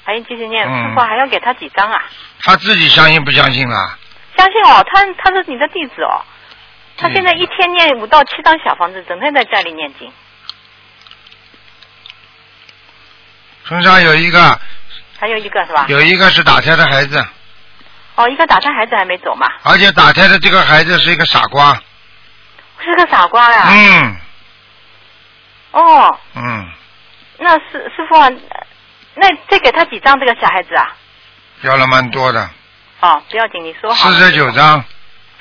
[0.03, 2.03] 还要继续念，嗯师傅还要给他几张啊？
[2.43, 3.97] 他自己相信不相信啊？
[4.37, 6.21] 相信哦，他他是你的弟子哦，
[6.97, 10.11] 他现在一天念五到七张小房子，整天在家里念经。
[13.65, 14.59] 身上有一个，
[15.19, 15.85] 还有一个是吧？
[15.89, 17.25] 有一个是打胎的孩子，
[18.15, 21.73] 哦，一个打胎孩子还没走嘛，而且打胎的这个孩子是一个傻瓜。
[22.83, 23.67] 是个傻瓜呀。
[23.69, 24.15] 嗯
[25.71, 26.67] 哦，嗯，
[27.37, 28.29] 那师师傅啊，
[29.15, 30.95] 那再给他几张这个小孩子啊？
[31.61, 32.49] 要了蛮多的，
[32.99, 34.15] 哦，不要紧，你说好了。
[34.17, 34.51] 四十九。
[34.51, 34.83] 张。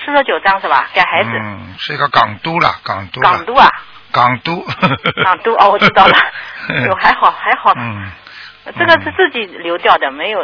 [0.04, 0.88] 四十九张是吧？
[0.94, 1.30] 给孩子。
[1.32, 3.20] 嗯，是一个港都了，港都。
[3.20, 3.68] 港都啊，
[4.12, 4.64] 港都。
[5.24, 6.16] 港都哦，我知道了。
[6.86, 8.10] 有还好还好，嗯
[8.78, 10.42] 这个是自己流掉的，没有。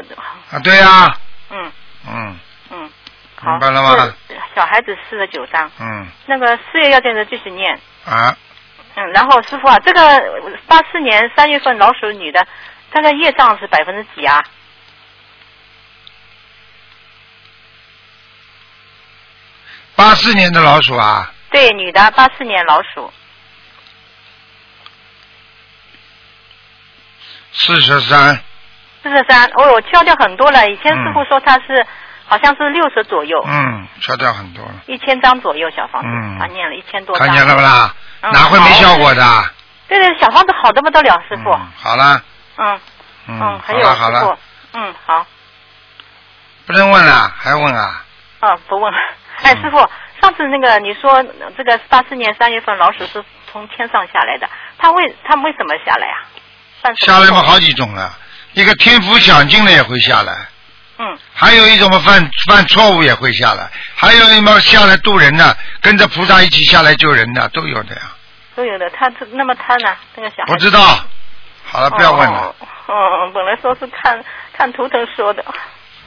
[0.50, 1.16] 啊，对呀、
[1.50, 1.72] 嗯
[2.08, 2.38] 嗯
[2.70, 2.90] 嗯，
[3.36, 3.50] 好。
[3.52, 4.14] 明白了吗
[4.54, 7.78] 小孩子四十九张，嗯那个四月要见的继续念。
[8.04, 8.36] 啊，
[8.94, 10.00] 嗯，然后师傅啊，这个
[10.66, 12.46] 八四年三月份老鼠女的，
[12.90, 14.42] 她的业障是百分之几啊？
[19.94, 23.12] 八四年的老鼠啊，对，女的，八四年老鼠。
[27.52, 28.42] 四十三，
[29.08, 30.68] 四十三，哦我，敲掉很多了。
[30.68, 31.86] 以前师傅说他是、
[32.26, 37.28] 好像是六十左右，嗯，消掉很多了，一千张左右小房子，嗯她念了一千多张。
[37.28, 37.94] 看见了不啦？
[38.22, 39.22] 嗯哪会没效果的？
[39.86, 41.50] 对对，小房子好的不得了，师傅。
[41.50, 42.20] 嗯，好了，
[42.56, 42.80] 嗯
[43.28, 44.36] 嗯，嗯，还有师傅
[44.72, 45.24] 嗯好，
[46.66, 48.02] 不能问了，还问啊？
[48.40, 48.98] 嗯不问了。
[49.42, 49.78] 哎，嗯师傅，
[50.20, 51.22] 上次那个你说
[51.56, 56.18] 这个八四年三月份老鼠是从天上下来的，他为他为什么下来啊？
[56.98, 58.12] 下来嘛好几种了，
[58.54, 60.32] 一个天福享尽了也会下来，
[60.98, 68.02] 嗯还有一种嘛犯犯错误也会下来，还有一嘛下来渡人的，跟着菩萨一起下来救人的都有的呀。
[68.54, 68.88] 都有的。
[68.90, 69.94] 他那么他呢？
[70.14, 70.80] 那个小孩不知道，
[71.64, 72.54] 好了，不要问了。
[72.86, 74.18] 哦，哦本来说是看
[74.56, 75.44] 看图腾说的。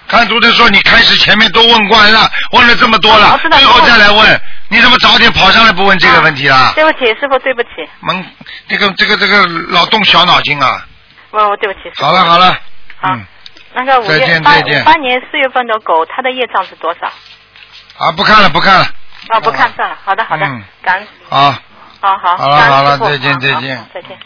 [0.07, 6.71] 看图腾说你开始前面都问惯了，问了这么多了最后再来问，你怎么早点跑上来不问这个问题啦？
[6.73, 8.25] 对不起，师傅，对不起，蒙
[8.67, 10.83] 这个这个这个老动小脑筋啊！
[11.31, 12.51] 哦，对不起，好了好了，
[12.99, 13.25] 好嗯，
[13.73, 17.07] 那个五月八见再见八年四月份的狗，它的业障是多少？
[17.97, 18.85] 啊不看了不看了，
[19.29, 19.97] 啊，不看算了。
[20.03, 21.07] 好的好的嗯，感恩。
[21.29, 21.51] 好，
[22.01, 22.37] 好好。
[22.37, 24.17] 好了好了再见再见再见。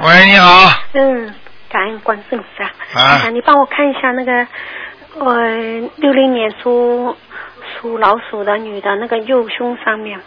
[0.00, 1.34] 喂你好，嗯，
[1.68, 3.00] 感恩观世音菩萨。
[3.00, 4.46] 啊你帮我看一下那个，
[5.14, 5.34] 我，
[5.96, 7.16] 六零年属
[7.80, 10.20] 属老鼠的女的那个右胸上面，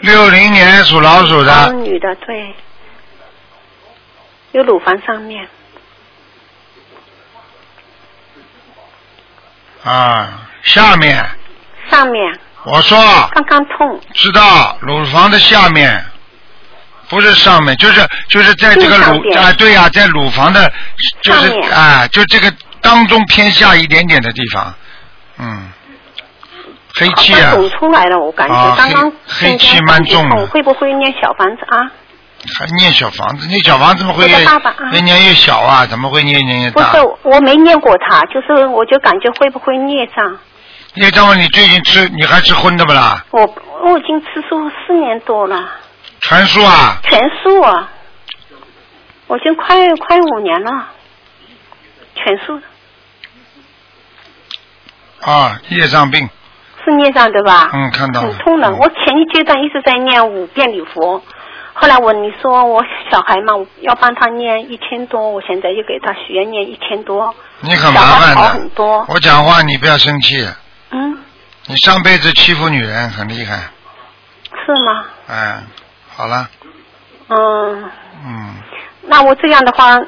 [0.00, 2.54] 六零年属老鼠哦，的，女的对，
[4.52, 5.48] 有乳房上面，
[9.84, 11.28] 啊，下面。
[11.90, 12.38] 上面。
[12.64, 12.98] 我说。
[13.32, 16.04] 刚刚痛，知道乳房的下面，
[17.08, 20.70] 不是上面，就是就是在这个乳啊，对呀、在乳房的，
[21.22, 24.74] 就是啊，就这个当中偏下一点点的地方，
[25.38, 25.72] 嗯，
[26.98, 31.90] 黑气啊，肿出来了，我感觉、啊刚刚黑黑气蛮重的会不会念小房子啊？
[32.58, 34.60] 还念小房子，念小房子怎么会啊
[34.92, 35.86] 越念越小啊？
[35.86, 40.38] 怎么会念念越大不是？，我没念过他，就是我就感觉会不会孽障？
[40.94, 43.24] 孽障问你最近吃你还吃荤的不啦？
[43.30, 43.40] 我
[43.82, 45.68] 我已经吃素四年多了。
[46.20, 46.98] 全素啊？
[47.04, 47.88] 全素啊，
[49.26, 50.86] 我已经快快五年了，
[52.14, 52.60] 全素
[55.20, 56.28] 啊，业障病，
[56.88, 57.70] 是念上对吧？
[57.72, 58.28] 嗯，看到了。
[58.28, 58.68] 很痛的。
[58.68, 61.22] 嗯我前一阶段一直在念五遍礼佛，
[61.74, 67.34] 后来我你说我小孩嘛，我要帮他念一千多，我现在又给他许愿念一千多。
[67.60, 69.04] 你很麻烦的很多。
[69.08, 70.46] 我讲话你不要生气，
[70.90, 71.18] 嗯，
[71.66, 73.68] 你上辈子欺负女人很厉害，
[74.66, 75.04] 是吗？
[75.28, 75.62] 嗯，
[76.16, 76.48] 好了，
[77.28, 77.84] 嗯，
[78.24, 78.54] 嗯，
[79.02, 79.98] 那我这样的话，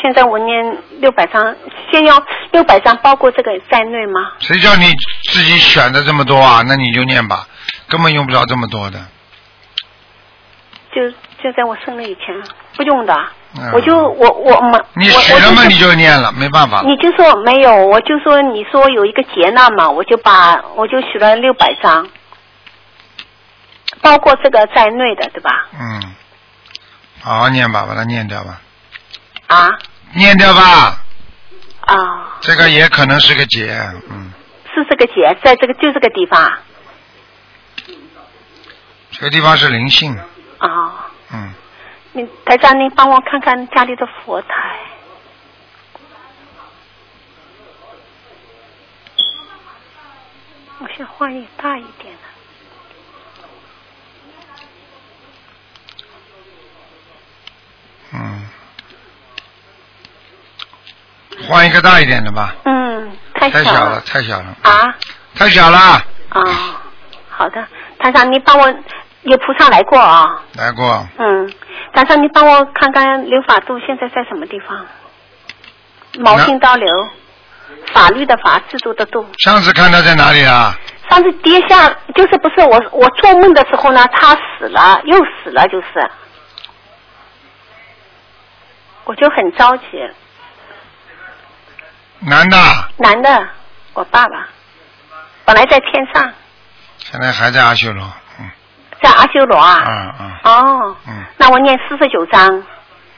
[0.00, 1.54] 现在我念六百张，
[1.90, 2.22] 先要
[2.52, 4.32] 六百张，包括这个在内吗？
[4.38, 4.86] 谁叫你
[5.30, 6.62] 自己选的这么多啊？
[6.66, 7.46] 那你就念吧，
[7.88, 8.98] 根本用不着这么多的。
[10.92, 11.08] 就
[11.42, 12.26] 就在我生了以前
[12.76, 13.14] 不用的，
[13.56, 16.82] 嗯我就我我们你我许了嘛，你就念了，没办法。
[16.82, 22.08] 你就说没有，我就说你说有一个劫难嘛，我就把我就许了六百张，
[24.02, 25.50] 包括这个在内的，对吧？
[25.78, 26.14] 嗯，
[27.22, 28.60] 好好念吧，把它念掉吧，
[29.50, 29.78] 啊？
[30.14, 31.04] 念掉吧，
[31.80, 33.76] 啊，这个也可能是个劫，
[34.08, 34.32] 嗯，
[34.72, 36.40] 是这个劫，在这个就这个地方。
[36.40, 36.58] 啊
[39.10, 40.16] 这个地方是灵性，
[40.58, 41.10] 啊。
[41.32, 41.52] 嗯，
[42.12, 44.48] 你台长，您帮我看看家里的佛台。
[50.78, 52.20] 我想换一大一点的。
[61.50, 64.94] 换一个大一点的吧，嗯，太太小小了，太小了，啊
[65.34, 65.78] 太小了。
[65.78, 66.44] 啊，
[67.28, 67.66] 好的，
[67.98, 68.72] 台长，你帮我
[69.22, 71.52] 有菩萨来过啊、来过，嗯，
[71.92, 74.86] 台长，你帮我看看刘法度现在在什么地方？
[76.20, 77.08] 毛巾刀流，
[77.92, 79.26] 法律的法，制度的度。
[79.38, 80.72] 上次看他在哪里啊？
[81.10, 86.10] 上次跌下，就是不是我我做梦的时候呢，他死了，又死了，就是，
[89.02, 89.86] 我就很着急。
[92.20, 92.56] 男的，
[92.98, 93.48] 男的，
[93.94, 94.48] 我爸爸，
[95.44, 96.32] 本来在天上，
[96.98, 98.04] 现在还在阿修罗。
[98.38, 98.50] 嗯
[99.02, 99.82] 在阿修罗啊。
[99.88, 102.62] 嗯嗯哦，嗯，那我念四十九章。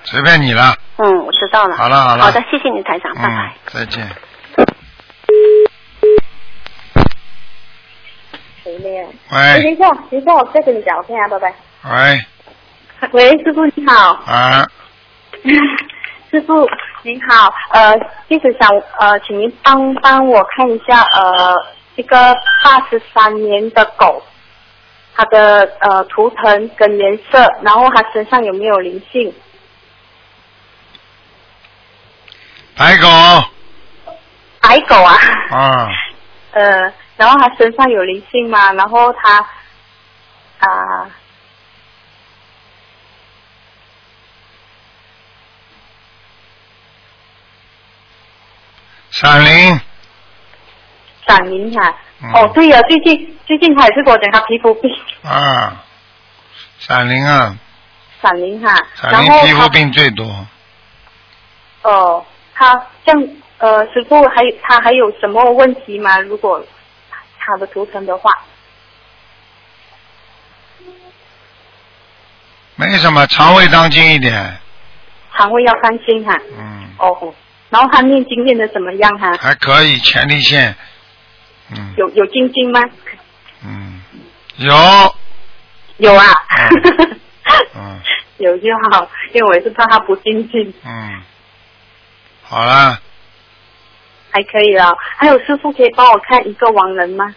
[0.04, 0.76] 随便你了。
[0.98, 1.76] 嗯，我知道了。
[1.76, 3.28] 好了好了好的，谢谢你台长，拜拜。
[3.28, 4.08] 嗯，再见。
[8.62, 9.08] 谁的呀？
[9.32, 11.52] 喂等一下，等一下，我再跟你讲，我看一下，拜拜。
[11.90, 12.24] 喂
[13.10, 14.12] 喂，师傅你好。
[14.24, 14.64] 啊，
[16.32, 16.66] 师傅
[17.02, 17.92] 您好，呃，
[18.26, 18.66] 就是想
[18.98, 21.54] 呃，请您帮帮我看一下呃，
[21.96, 22.16] 一个
[22.64, 24.22] 八十三年的狗，
[25.14, 29.30] 它的呃图腾跟颜色，然后它身上有没有灵性？
[32.78, 33.06] 白狗
[34.62, 35.14] 白狗啊，
[35.50, 35.88] 啊，
[36.52, 38.72] 呃，然后它身上有灵性吗？
[38.72, 39.36] 然后它
[40.60, 41.10] 啊。
[49.12, 49.80] 闪灵
[51.26, 52.32] 闪灵哈、嗯。
[52.32, 54.90] 哦，对呀、最近最近他也是给我讲他皮肤病，
[55.22, 55.84] 啊，
[56.78, 57.54] 闪灵啊，
[58.22, 60.46] 闪灵哈、闪灵皮肤病最多。
[61.82, 63.14] 哦，他像
[63.58, 66.18] 呃，师傅还他还有什么问题吗？
[66.20, 66.64] 如果
[67.38, 68.30] 他的图腾的话，
[72.76, 74.58] 没什么，肠胃当心一点，
[75.36, 77.34] 肠胃要当心哈、嗯，哦，
[77.72, 80.76] 然后他念经念的怎么样哈、还可以，前列腺，
[81.70, 81.94] 嗯。
[81.96, 82.80] 有有精进吗？
[83.64, 84.02] 嗯，
[84.58, 84.74] 有，
[85.96, 86.26] 有啊。
[87.74, 87.98] 嗯。
[88.38, 91.22] 有就好，因为我也是怕他不精进，嗯，
[92.42, 92.98] 好啦，
[94.32, 94.96] 还可以了。
[95.16, 97.32] 还有师傅可以帮我看一个亡人吗？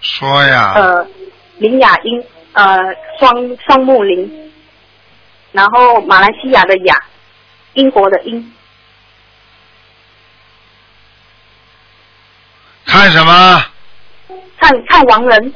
[0.00, 1.06] 说呀，呃，
[1.58, 2.78] 林雅英，呃，
[3.20, 4.52] 双双木林，
[5.52, 6.96] 然后马来西亚的雅，
[7.74, 8.52] 英国的英，
[12.86, 13.64] 看什么？
[14.58, 15.54] 看看亡人，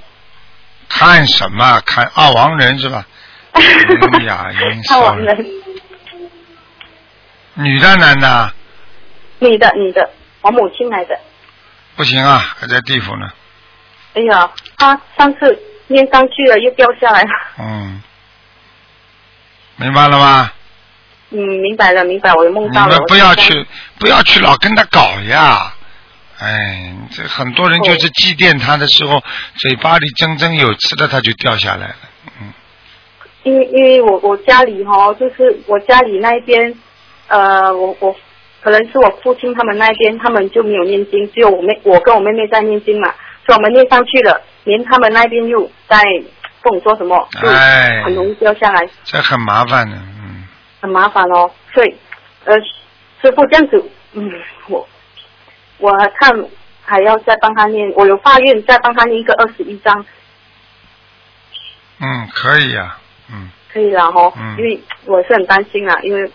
[0.88, 1.80] 看什么？
[1.84, 3.06] 看二王人是吧？
[3.54, 5.46] 林雅英看亡人，
[7.54, 8.52] 女的男的？
[9.40, 11.18] 女的女的，我母亲来的。
[11.96, 13.28] 不行啊，还在地府呢。
[14.14, 17.30] 哎呀，他上次念上去了，又掉下来了。
[17.58, 18.02] 嗯，
[19.76, 20.50] 明白了吗？
[21.34, 22.96] 嗯，明白了，明白，我又梦到了。
[22.96, 23.66] 们不要去，
[23.98, 25.74] 不要去老跟他搞呀。
[26.38, 29.22] 哎，这很多人就是祭奠他的时候，
[29.56, 31.96] 嘴巴里真真有吃的，他就掉下来了。
[32.40, 32.52] 嗯，
[33.42, 36.74] 因为因为我我家里哈、就是我家里那一边，
[37.28, 38.14] 呃，我我
[38.60, 43.12] 可能是我父亲他们那边，他们就没有念经，只有我妹我跟我妹妹在念经嘛，
[43.46, 46.02] 所以我们念上去了，连他们那边又在
[46.62, 49.96] 跟我说什么，就哎很容易掉下来，这很麻烦的。
[49.96, 50.13] 嗯，
[50.84, 51.50] 很麻烦哦。
[51.72, 51.94] 所以，
[52.44, 52.54] 呃，
[53.22, 54.30] 师傅这样子，嗯，
[54.68, 54.86] 我
[55.78, 56.30] 我看
[56.82, 60.04] 还要再帮他念，我有发愿再帮他念一个二十一章，
[62.00, 62.98] 嗯，可以呀、
[63.32, 64.58] 嗯，可以了哈、嗯。
[64.58, 66.30] 因为我是很担心啊，因为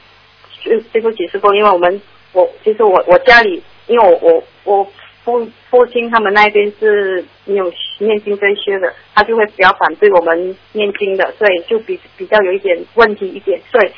[0.63, 4.91] 对对不起师傅，因为我们我其实我我家里，因为我我我
[5.23, 13.91] 父父亲他们那边是没有念经这一些的，他就会比较反对我们念经的，所以就比比较有一点问题一点，所以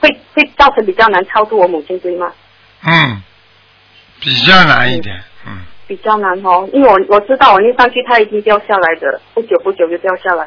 [0.00, 2.32] 会会造成比较难超度我母亲对吗？
[2.84, 3.22] 嗯，
[4.20, 5.20] 比较难一点。
[5.46, 10.46] 嗯，比较难哦，因为我我知道我念上去它已经掉下来的，不久不久就掉下来。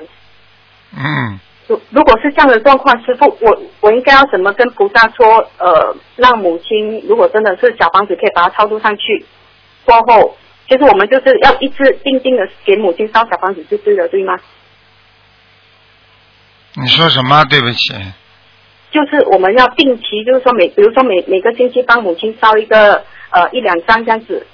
[0.94, 5.50] 嗯，如如果是这样的状况，师傅，我我应该要怎么跟菩萨说？
[5.58, 9.26] 呃，让母亲如果真的是小房子，可以把它超度上去，
[9.86, 10.38] 过后，
[10.68, 14.38] 就是我们就是要一直定定的给母亲烧小房子就对了，对吗？
[16.76, 17.44] 你说什么？
[17.46, 17.94] 对不起。
[18.92, 24.46] 就是我们要定期，就是说每，比如说每每个星期帮母亲烧一个呃一两张这样子，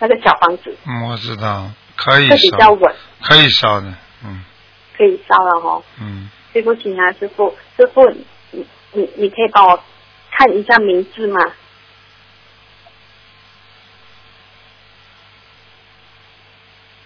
[0.00, 3.86] 那个小房子，嗯，我知道，可以这比较烧，稳，可以烧的。
[4.24, 4.44] 嗯
[4.96, 8.06] 可以烧了哈、嗯，对不起啊，师傅，师傅，
[8.50, 9.82] 你你你可以帮我
[10.30, 11.40] 看一下名字吗？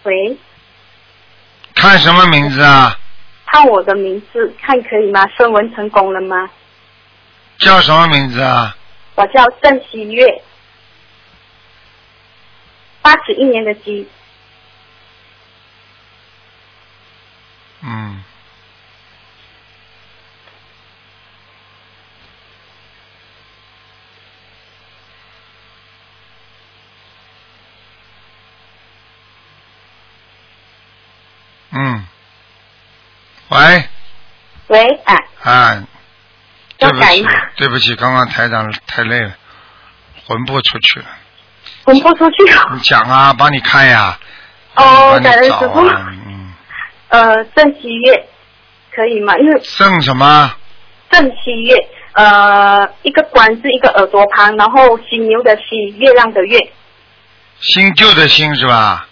[0.03, 0.37] 喂，
[1.77, 2.99] 看什么名字啊？
[3.55, 5.25] 看我的名字，看可以吗？
[5.39, 6.51] 升文成功了吗？
[7.59, 8.77] 叫什么名字啊？
[9.15, 10.43] 我叫郑希月，
[13.01, 14.09] 八十一年的鸡。
[17.83, 18.25] 嗯。
[31.71, 32.05] 嗯。
[33.55, 33.85] 喂。
[34.69, 35.85] 喂，啊，啊。
[36.77, 39.33] 对不起要改吗，对不起，刚刚台长太累了，
[40.27, 41.07] 魂魄出去了。
[41.85, 42.37] 魂不出去。
[42.73, 44.19] 你讲啊，帮你看呀。
[44.75, 46.53] 哦帮你感恩找师傅啊嗯，
[47.09, 48.27] 呃，正七月，
[48.93, 49.37] 可以吗？
[49.39, 50.53] 因为正什么？
[51.11, 51.77] 正七月，
[52.15, 56.59] 呃，一个官是一个耳朵旁，然后犀牛的犀，月亮的月，
[57.61, 59.07] 新旧的新是吧？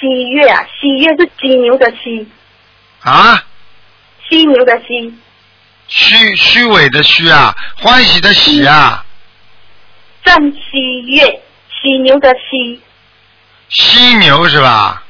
[0.00, 2.26] 西月啊，西月是犀牛的犀，
[3.04, 3.44] 啊，
[4.28, 5.14] 犀牛的犀，
[5.88, 9.04] 虚虚伪的虚啊，欢喜的喜啊，
[10.24, 12.80] 郑希月，犀牛的犀，
[13.68, 15.02] 犀牛是吧？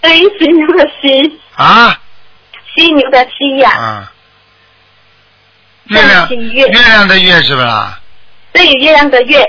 [0.00, 2.00] 对，犀牛的犀，啊？
[2.72, 4.12] 犀牛的犀呀、啊，
[5.86, 8.00] 月亮月月亮的月是吧？
[8.52, 9.44] 对，月亮的月，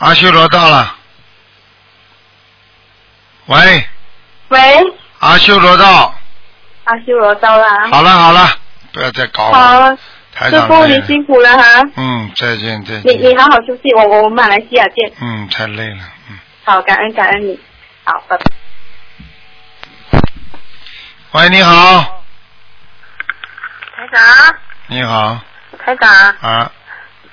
[0.00, 0.96] 阿修罗到了。
[3.44, 3.86] 喂，
[4.48, 4.58] 喂，
[5.18, 6.14] 阿修罗到，
[6.84, 7.66] 阿修罗到了。
[7.90, 8.48] 好了好了，
[8.94, 9.98] 不要再搞好了，，
[10.32, 11.02] 台师傅你。
[11.06, 13.38] 辛苦了哈，嗯，再见再见你你见。
[13.38, 15.12] 好好休息，我我们马来西亚见。
[15.20, 16.00] 嗯，太累了。
[16.30, 17.60] 嗯，好，感恩感恩你，
[18.04, 18.44] 好，拜拜。
[21.32, 22.22] 喂，你好，
[23.94, 24.54] 台长，
[24.86, 25.38] 你好
[25.84, 26.72] 台长，啊，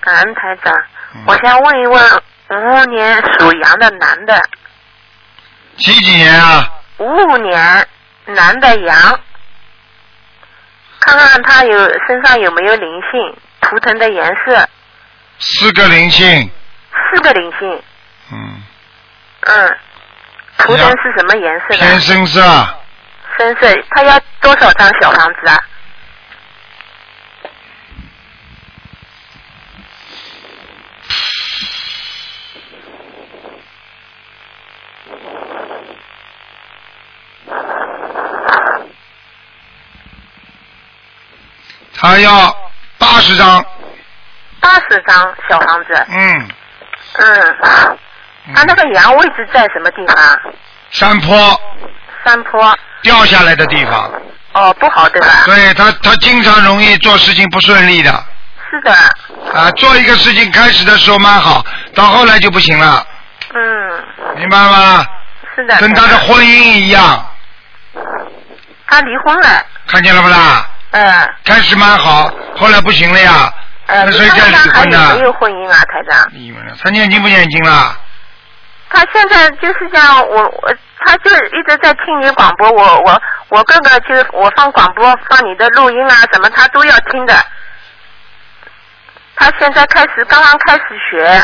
[0.01, 0.73] 感恩台长。
[1.15, 4.49] 嗯我想问一问，五五年属羊的男的，
[5.77, 6.71] 几几年啊？
[6.97, 7.87] 五五年
[8.25, 9.19] 男的羊，
[10.99, 11.77] 看看他有
[12.07, 14.69] 身上有没有灵性，图腾的颜色，
[15.39, 16.49] 四个灵性，
[16.91, 17.83] 四个灵性，
[18.31, 18.63] 嗯，
[19.41, 19.77] 嗯，
[20.57, 21.99] 图腾是什么颜色的偏的？
[21.99, 22.41] 深色，
[23.37, 25.57] 深色，他要多少张小房子啊？
[42.07, 42.55] 他要
[42.97, 43.63] 八十张，
[44.61, 46.47] 八十张小房子，嗯，
[47.15, 47.57] 嗯，
[48.55, 50.39] 他那个羊位置在什么地方？
[50.91, 51.61] 山坡。
[52.25, 54.11] 山坡，掉下来的地方，
[54.53, 55.27] 哦，不好对吧？
[55.45, 58.11] 对他，他经常容易做事情不顺利的，
[58.69, 58.91] 是的，
[59.53, 63.05] 啊，做一个事情开始的时候蛮好，到后来就不行了，
[63.53, 64.03] 嗯，
[64.37, 65.05] 明白吗？
[65.55, 65.77] 是的。
[65.77, 66.17] 跟他的。
[66.19, 67.25] 婚姻一样，
[68.87, 70.67] 他离婚了，看见了不啦？
[70.91, 73.53] 嗯，开始蛮好，后来不行了呀，
[73.87, 75.23] 嗯，那谁叫还婚的有没？
[75.25, 76.27] 有婚姻啊，台长？
[76.31, 77.95] 离婚了，他念经不念经了？
[78.89, 80.73] 他现在就是这样，我我
[81.05, 87.35] 他就一直在听你广播，我我我哥哥就我放广播放你的录音啊什么，他都要听的。
[89.35, 91.43] 他现在开始刚刚开始学，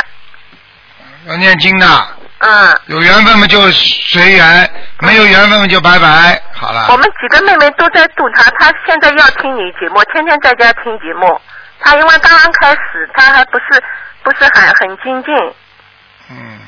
[1.28, 1.86] 要念经的，
[2.46, 4.70] 嗯，有缘分嘛就随缘，
[5.00, 6.88] 没有缘分嘛就拜拜，好了。
[6.90, 11.40] 我们几个妹妹都在度他，他现在要听你节目，天天在家听节目。
[11.80, 13.82] 他因为刚刚开始，他还不是
[14.24, 15.34] 不是很很精进。
[16.32, 16.60] 嗯，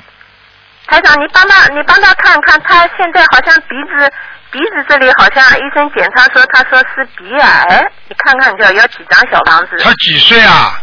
[0.87, 4.11] 台长，你帮他，你帮他看看，他现在好像鼻子
[4.51, 9.77] 鼻子这里好像医生检查说，他说是鼻癌，你看看就要几张小房子？
[9.83, 10.79] 他几岁啊？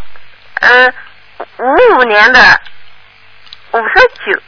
[0.61, 0.95] 嗯，
[1.59, 2.61] 五五年的，
[3.73, 4.41] 五十九，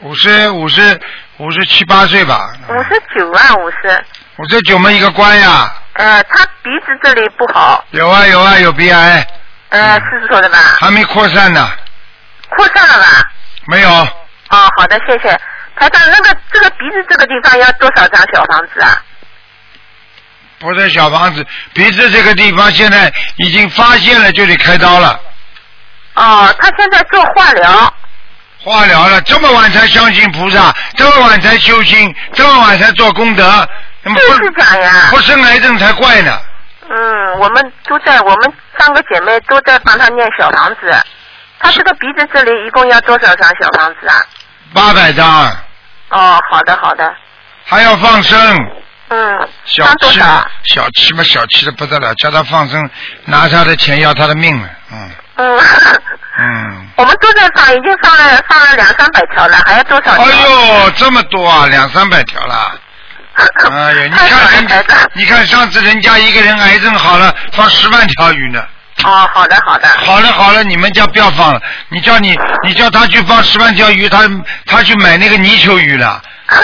[0.00, 0.98] 五十五十
[1.36, 4.04] 五十七八岁吧，五十九啊，五十。
[4.36, 9.26] 五十九嘛一个关呀，呃，他鼻子这里不好，有啊有啊有鼻癌，
[9.68, 10.56] 呃，是说的吧？
[10.80, 11.70] 还没扩散呢，
[12.48, 13.22] 扩散了吧？
[13.66, 15.38] 没有，哦，好的，谢谢。
[15.76, 19.02] 台长，那个这个鼻子这个地方要多少张小房子啊？
[20.58, 25.20] 不是小房子，鼻子这个地方现在已经发现了，就得开刀了，
[26.14, 27.94] 哦，他现在做化疗。
[28.62, 33.68] 化疗了，这么晚才相信菩萨，这么晚才修心，这么晚才做功德，
[34.02, 35.18] 那么就是假呀不。
[35.20, 36.38] 生癌症才怪呢。
[36.90, 40.92] 嗯，我们都在，我们三个姐妹都在帮他念小房子。
[41.58, 44.16] 他这个鼻子这里一共要多少张小房子啊？
[44.74, 45.26] 八百张，
[46.10, 47.14] 哦，好的好的，
[47.64, 48.38] 还要放生。
[49.08, 52.90] 嗯，小少？，小气嘛，小气的不得了，叫他放生，
[53.24, 55.10] 拿他的钱要他的命了，嗯
[55.40, 55.58] 嗯，
[56.38, 56.86] 嗯。
[56.96, 60.24] 我们都在放，已经放了放了两三百条了，还要多少条？
[60.24, 60.30] 哎
[60.84, 62.78] 呦，这么多啊，两三百条了。
[63.70, 68.62] 哎呀，你看人，你看上次人家一个人癌症好了，放十万条鱼呢。
[69.02, 69.88] 哦，好的好的。
[69.88, 74.28] 好了好了，你们家不要放了，你叫你你叫他去放十万条鱼，他
[74.66, 76.20] 他去买那个泥鳅鱼了。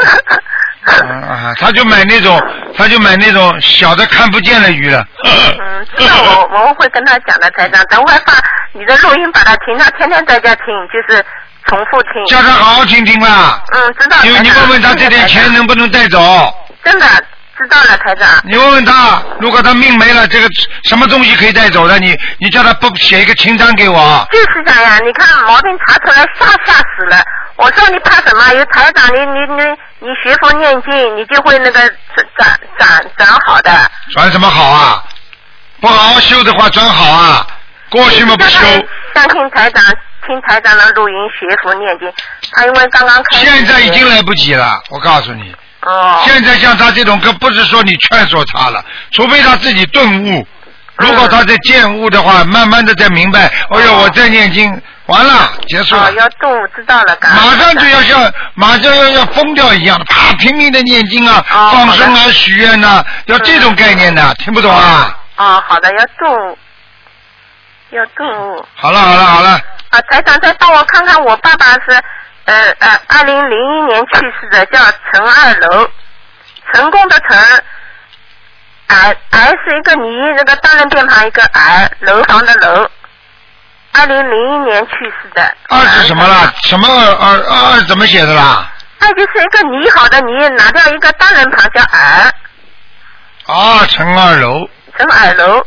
[0.86, 2.40] 嗯啊，他就买那种，
[2.76, 5.04] 他就买那种小的看不见的鱼了。
[5.24, 7.84] 嗯，知道 我我们会跟他讲的，台长。
[7.86, 8.34] 等会儿发
[8.72, 11.24] 你的录音把它听，他天天在家听，就是
[11.66, 12.24] 重复听。
[12.28, 13.60] 叫他好好听听啦。
[13.74, 14.16] 嗯，知道。
[14.24, 16.20] 因为你问问他这点钱能不能带走？
[16.84, 17.06] 真的
[17.58, 18.28] 知道了，台长。
[18.44, 20.46] 你问问他，如果他命没了，这个
[20.84, 21.98] 什么东西可以带走的？
[21.98, 24.26] 你你叫他不写一个清单给我。
[24.30, 27.20] 就是这样，你看毛病查出来，吓吓死了。
[27.56, 28.52] 我说你怕什么？
[28.52, 29.62] 有台长，你你你
[29.98, 31.80] 你学佛念经，你就会那个
[32.36, 33.70] 转转转好的。
[34.12, 35.04] 转什么好啊？
[35.80, 37.46] 不好好修的话，转好啊。
[37.88, 38.58] 过去嘛不修，
[39.14, 39.84] 相信台长，
[40.26, 42.12] 听台长的录音学佛念经。
[42.52, 43.46] 他因为刚刚开始。
[43.46, 44.80] 现在已经来不及了。
[44.90, 46.22] 我告诉你，哦。
[46.26, 50.46] 现在像他这种，可不是说你劝说他了，除非他自己顿悟。
[50.96, 53.46] 如果他在见悟的话，慢慢的在明白。
[53.70, 56.10] 哎呦，我在念经，完了，结束了哦，。
[56.12, 65.16] 要动物知道了，马上就要像马上要要疯掉一样的，啪拼命的念经啊，哦放生啊，许愿呐，要这种概念的，听不懂啊？
[65.36, 66.58] 哦，好的，要动物，
[67.90, 68.66] 要动物。
[68.74, 69.50] 好了好了好了，
[69.90, 72.02] 啊，台长，再帮我看看，我爸爸是
[72.46, 74.78] 呃呃，二零零一年去世的，叫
[75.12, 75.88] 陈二楼，
[76.72, 77.38] 成功的成，
[78.88, 82.90] 儿儿是一个泥，那个单人边旁一个儿，楼房的楼。
[83.98, 85.54] 二零零一年去世的。
[85.68, 86.52] 二是什么啦？
[86.64, 88.70] 什么二二二怎么写的啦？
[88.98, 92.30] 二就是一个你好的你，拿掉一个单人旁叫矮，
[93.46, 95.66] 啊，陈二楼，陈二楼，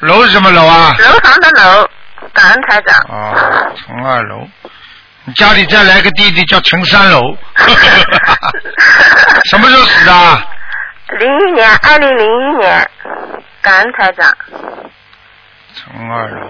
[0.00, 0.94] 楼是什么楼啊？
[0.98, 1.88] 楼房的楼，
[2.32, 2.98] 感恩台长。
[3.08, 3.34] 啊，
[3.76, 4.48] 陈二楼，
[5.24, 7.20] 你家里再来个弟弟叫陈三楼，
[9.50, 10.44] 什么时候死的啊？
[11.18, 12.90] 零一年，二零零一年，
[13.60, 14.34] 感恩台长。
[15.74, 16.48] 陈二楼，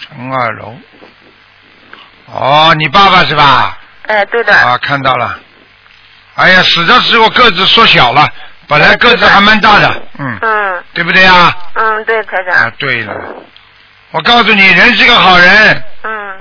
[0.00, 0.80] 陈二龙，
[2.26, 3.78] 哦，你爸爸是吧？
[4.06, 4.52] 哎，对的。
[4.54, 5.38] 啊，看到了。
[6.34, 8.26] 哎呀，死的时候个子缩小了，
[8.66, 11.54] 本来个子还蛮大的，嗯，嗯对不对啊？
[11.74, 12.64] 嗯，对，台长。
[12.64, 13.14] 啊，对了，
[14.12, 16.38] 我告诉你，人是个好人，嗯，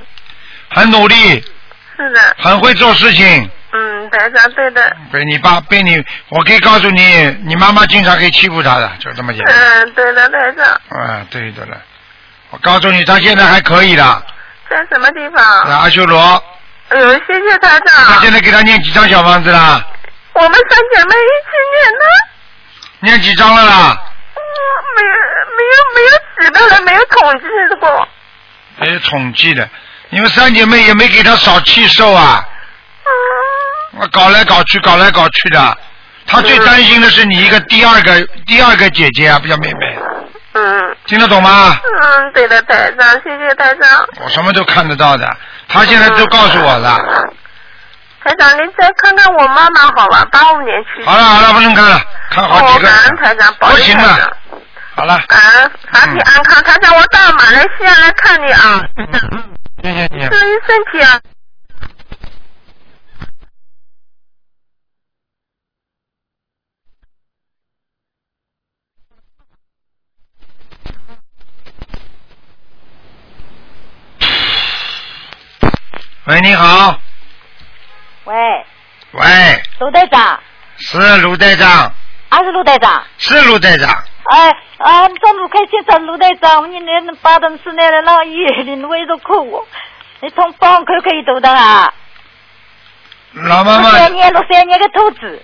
[0.69, 1.43] 很努力，
[1.97, 2.35] 是的。
[2.39, 3.49] 很会做事情。
[3.71, 4.95] 嗯，台长，对的。
[5.11, 9.55] 被你爸被你，我可以告诉你，你妈妈经常可以欺负他的，就这么简单。
[9.55, 10.65] 嗯，对的，台长。
[10.97, 11.77] 啊，对的了。
[12.51, 14.23] 我告诉你，他现在还可以的，
[14.69, 15.67] 在什么地方？
[15.67, 16.43] 在阿修罗。
[16.89, 18.19] 哎呦，谢谢台他。
[18.21, 19.85] 现在给他念几张小房子啦？
[20.33, 22.05] 我们三姐妹一起念呢。
[23.01, 23.97] 念几张了啦？
[24.35, 24.41] 嗯，
[24.95, 25.11] 没有
[25.57, 27.45] 没有没有几个人没有统计
[27.79, 28.07] 过。
[28.77, 29.69] 没有统计的，
[30.09, 32.43] 你们三姐妹也没给他少气受啊。
[33.05, 34.01] 嗯。
[34.01, 35.77] 我搞来搞去，搞来搞去的。
[36.25, 39.99] 他最担心的是你一个第二个第二个姐姐啊，不叫妹妹，
[40.59, 41.79] 嗯听得懂吗？
[42.01, 44.05] 嗯，对的，台长，谢谢台长。
[44.23, 45.25] 我什么都看得到的，
[45.69, 46.97] 他现在都告诉我了。
[48.23, 50.27] 台长，您再看看我妈妈好吧？
[50.31, 51.09] 八五年去世。
[51.09, 54.37] 好了好了，不能看了，看好哦，几个感恩台长，保佑不行了。
[54.95, 56.63] 好了，感恩身体安康。
[56.63, 58.81] 台长，我到马来西亚来看你啊，
[59.81, 60.27] 谢谢你。
[60.27, 61.19] 注意身体啊。
[76.29, 76.95] 喂，你好，
[78.25, 78.35] 喂，
[79.13, 79.23] 喂，
[79.79, 80.39] 卢队长，
[80.77, 81.91] 是卢队长，
[82.29, 83.03] 啊是卢队长。
[83.17, 83.89] 是卢队长，
[84.29, 89.67] 哎，啊，张卢开先生，卢队长，你那巴东市那的老医院里为了哭我，
[90.21, 91.91] 你从帮可可以读的啊？
[93.33, 93.89] 老妈妈。
[93.89, 95.41] 六三年六三年的兔子，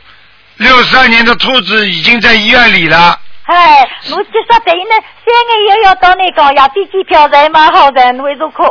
[0.58, 4.92] 六三年的兔子已经在医院里了，哎，我就说等于呢，
[5.26, 8.64] 三个月要到那个呀，飞机票才蛮好的，为了哭。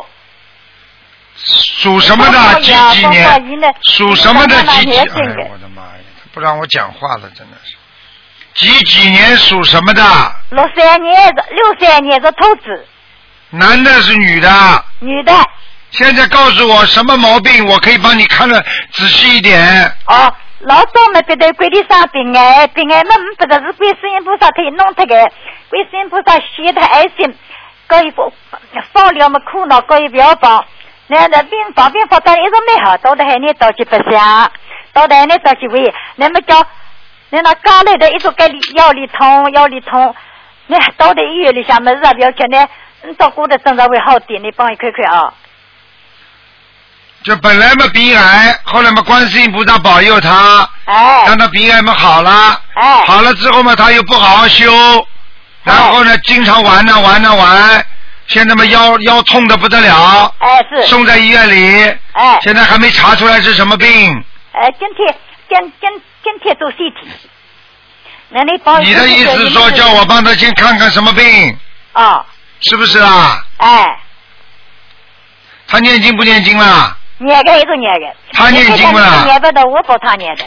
[1.36, 2.60] 属什么的？
[2.60, 3.74] 几几年？
[3.82, 4.62] 属什么的？
[4.62, 4.92] 几几？
[4.92, 5.06] 哎呀，
[5.50, 6.04] 我的妈呀！
[6.18, 7.74] 他不让我讲话了，真的是。
[8.54, 10.02] 几几年属什么的？
[10.50, 12.86] 六三年的，六三年的兔子，
[13.50, 14.84] 男的是女的？
[15.00, 15.32] 女的。
[15.90, 19.84] 现在告诉我什么毛病，我可以帮你看的仔细一点。
[20.06, 25.14] 哦，老早嘛，别在鬼里上病哎，病哎，那不得是观世音菩萨给弄他个，
[25.68, 27.36] 观世音菩萨显他爱心，
[27.86, 28.32] 搞一不
[28.92, 30.64] 放了么苦恼，搞一不要帮，
[31.06, 34.50] 那那病房病房到一直没好，到的还念到去不响，
[34.92, 36.66] 到的还念到几位，那么叫
[37.30, 40.14] 那那刚来的一直该腰里痛腰里痛，
[40.66, 42.66] 那到的医院里向么事啊不要紧呢，
[43.02, 45.32] 你照顾的症状会好点，你帮我看看啊。
[47.22, 52.60] 就本来嘛鼻癌，后来嘛观世音菩萨保佑他，哎，让他鼻癌嘛好了，
[53.06, 54.70] 好了之后嘛他又不好好修，
[55.62, 57.86] 然后呢经常玩呢玩呢玩，
[58.26, 63.88] 现在嘛腰腰痛的不得了，哎是，送在医院里，哎，现在还没查出来是什么病，
[64.52, 65.14] 哎，今天
[65.48, 66.94] 今今今天做 CT，
[68.30, 71.58] 那你帮你的意思说叫我帮他先看看什么病，
[71.92, 72.24] 啊，
[72.60, 73.44] 是不是啊？
[73.58, 74.00] 哎，
[75.68, 76.96] 他念经不念经啦？
[77.18, 80.44] 念个一直念个，他念经不啦念不到，我帮他念的，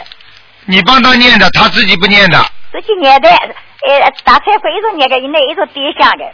[0.66, 6.24] 你帮他念的，他自己不念的，自己念的，呃，大忏悔一直念个，一直一直点香的，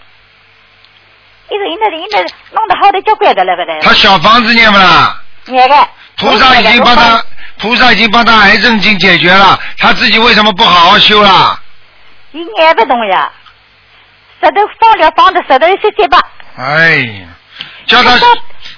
[1.51, 3.81] 一直一直一直弄得好的交关的了，不得。
[3.83, 5.21] 他小房子念不啦？
[5.47, 5.89] 念个。
[6.17, 7.23] 菩萨已经帮他，
[7.59, 11.61] 菩萨已经帮他癌症已经解决了，他自己为什么不好好修啦？
[12.31, 13.31] 你念不动呀，
[14.41, 16.19] 舌头放了放的舌头些结巴。
[16.57, 17.27] 哎呀，
[17.87, 18.17] 叫他，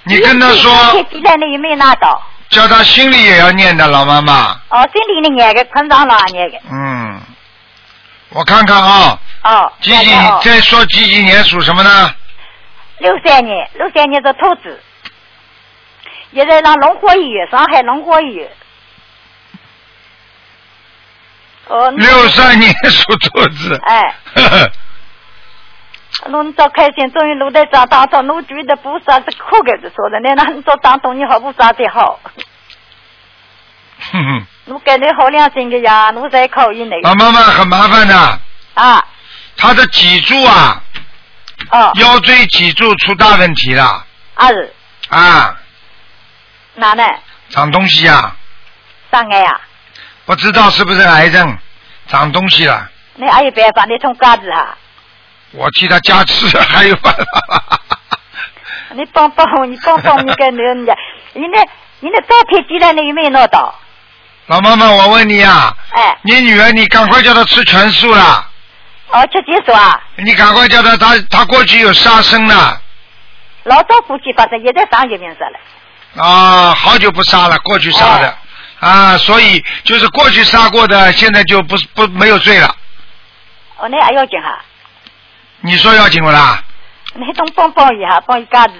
[0.04, 0.72] 你跟他说，
[1.12, 2.22] 你有没有拿到？
[2.48, 4.58] 叫他心里也要念的，老妈妈。
[4.68, 6.56] 哦，心里的念个，碰上了念个。
[6.70, 7.20] 嗯，
[8.30, 9.72] 我看看啊，哦。
[9.80, 10.10] 几几
[10.42, 12.14] 再说几几年属什么呢？
[12.98, 14.80] 六三年，六三年的兔子，
[16.30, 18.50] 也在那龙华医院，上海龙华医院。
[21.68, 21.90] 哦。
[21.90, 23.80] 六三年属兔子。
[23.84, 24.14] 哎。
[24.34, 24.70] 呵呵
[26.30, 32.18] 侬早开心，终于卢台长当中，侬觉得菩萨是可个子说的，那那你做当中你好菩萨才好，
[34.12, 37.06] 哼哼，侬感觉好良心的呀，侬才可以那个。
[37.06, 38.40] 老妈妈很麻烦的，
[38.74, 39.04] 啊，
[39.58, 40.82] 他的脊柱啊，
[41.70, 44.04] 哦，腰椎脊柱出大问题了
[44.34, 44.74] 啊是，
[45.08, 45.56] 啊，
[46.74, 47.02] 哪呢？
[47.50, 48.36] 长东西啊，
[49.10, 49.60] 长癌呀，
[50.24, 51.58] 不知道是不是癌症，
[52.08, 52.90] 长东西了。
[53.14, 53.84] 你还有办法？
[53.86, 54.76] 你从嘎子啊，
[55.52, 57.80] 我替他加持，还有办法。
[58.90, 60.94] 你帮帮我，你帮帮你个那人家，
[61.32, 61.62] 你那
[62.00, 63.74] 你那照片寄来，你有没有拿到？
[64.46, 68.48] 老妈妈，我问你啊，哎，你女儿，你赶快叫她吃全素了，
[69.08, 70.00] 哦，吃几素啊？
[70.16, 72.80] 你赶快叫他，他他过去有杀生的
[73.64, 75.58] 老早夫妻发生，也在上月份杀了。
[76.22, 78.36] 啊，好久不杀了，过去杀的、
[78.80, 82.74] 啊，所以就是过去杀过的，现在就不不没有罪了。
[83.78, 84.58] 哦，那还要紧哈，
[85.60, 86.62] 你说要紧不啦？
[87.14, 88.74] 你东帮帮一下，帮一家子。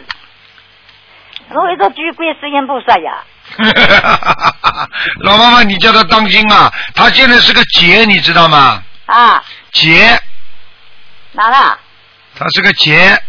[1.51, 3.22] 我一个举观世音菩萨呀，
[5.22, 8.83] 老妈妈，你叫他当心啊，他现在是个劫，你知道吗？
[9.07, 9.41] 啊，
[9.77, 10.18] 劫，
[11.33, 11.79] 哪了？
[12.39, 13.22] 它是个劫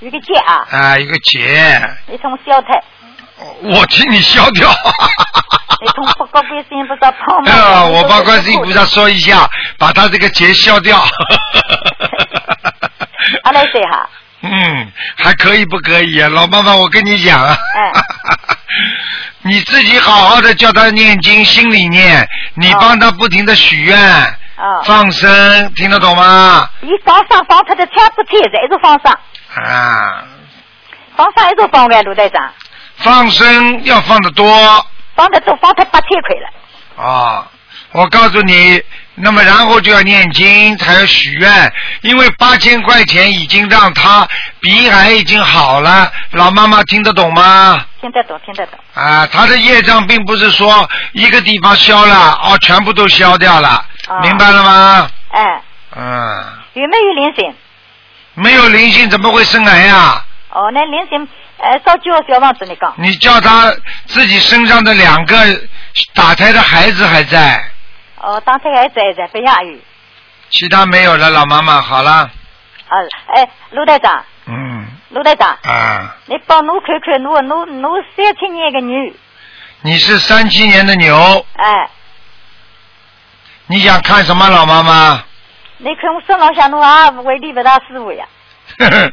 [0.00, 1.80] 有个姐啊，啊，一个劫。
[2.06, 2.82] 你从小太，
[3.62, 4.70] 我替你消掉。
[5.80, 7.54] 你从不高观世音菩萨帮忙。
[7.54, 9.48] 啊，我帮观世音菩萨说一下，
[9.78, 11.02] 把他这个结消掉。
[13.44, 14.08] 阿来谁哈？
[14.42, 16.28] 嗯，还可以不可以啊？
[16.28, 17.56] 老妈妈，我跟你讲啊，
[19.42, 23.98] 你自己好好的叫他念经，心里念，你帮他不停的许愿、
[24.56, 26.68] 啊，放生，听得懂吗？
[26.80, 29.12] 你放上放他的全部天是，一直放上，
[29.54, 30.24] 啊，
[31.16, 32.50] 放上一直放完，卢队长，
[32.96, 34.46] 放生要放得多
[35.14, 37.06] 放的多放他八千块了。
[37.06, 37.46] 啊！
[37.92, 38.82] 我告诉你，
[39.16, 44.28] 那么然后就要念经，还要许愿，因为八千块钱已经让他
[44.60, 46.12] 鼻癌已经好了。
[46.32, 47.84] 老妈妈听得懂吗？
[48.00, 48.78] 听得懂，听得懂。
[48.94, 53.68] 啊，他的业障并不是说一个地方消了，哦，全部都消掉了，
[54.06, 55.10] 啊明白了吗？
[55.30, 55.62] 哎，
[55.96, 56.44] 嗯，
[56.74, 57.54] 有没有灵性？
[58.34, 62.94] 没有灵性怎么会生癌呀、哦，那灵性，呃，烧几号小房子你讲？
[62.98, 63.72] 你叫他
[64.04, 65.36] 自己身上的两个
[66.14, 67.64] 打胎的孩子还在，
[68.20, 69.80] 哦，当天还在在不亚于。
[70.50, 71.30] 其他没有了。
[71.30, 72.94] 老妈妈，好了，啊，
[73.34, 79.12] 哎，卢队长，嗯卢队长，啊，你帮我看看，我我我三七年的牛，
[79.82, 81.90] 你是三七年的牛，哎，
[83.66, 85.22] 你想看什么，老妈妈？
[85.78, 88.24] 你看我身浪向侬啊，为理不大师傅呀。
[88.78, 89.12] 呵呵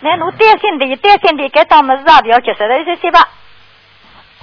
[0.00, 3.28] 那侬担心的，担心的，该当么子啊，不要接受了，这些吧。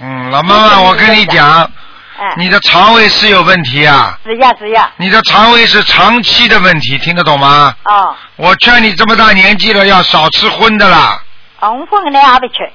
[0.00, 1.70] 嗯，老妈妈，我跟你讲，
[2.18, 7.74] 哎，你的肠胃是有问题啊，是呀是呀，你的肠胃是长期的问题，听得懂吗？
[7.84, 11.22] 哦，我劝你这么大年纪了，要少吃荤的啦。
[11.58, 12.70] 红荤不吃，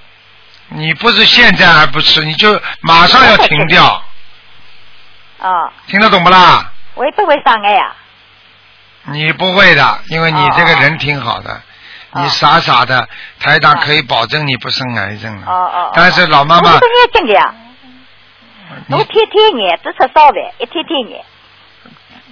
[0.70, 4.02] 你不是现在还不吃，你就马上要停掉，
[5.40, 6.72] 哦，听得懂不啦？
[6.96, 7.94] 会不会伤害呀？
[9.10, 11.62] 你不会的，因为你这个人挺好的，
[12.14, 13.08] 你傻傻的，
[13.40, 15.48] 台长可以保证你不生癌症了。
[15.48, 15.92] 哦哦哦。
[15.94, 17.54] 但是老妈妈我，都念经的呀，
[18.90, 21.24] 我天天念，只吃烧饭，一天天念。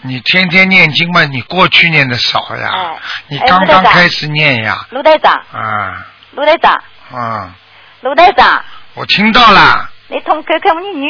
[0.01, 2.97] 你天天念经嘛，你过去念的少呀，哎。
[3.27, 6.05] 你刚刚开始念呀，卢台长，啊。
[6.31, 6.73] 卢台长，
[7.11, 7.55] 啊，
[8.01, 11.07] 卢台长，我听到了，你同看看你女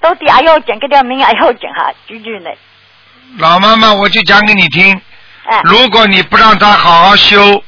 [0.00, 2.50] 到底还要紧，这条命还要紧哈，句句呢。
[3.38, 5.00] 老妈妈，我就讲给你听，
[5.44, 5.60] 哎。
[5.64, 7.62] 如果你不让她好好修，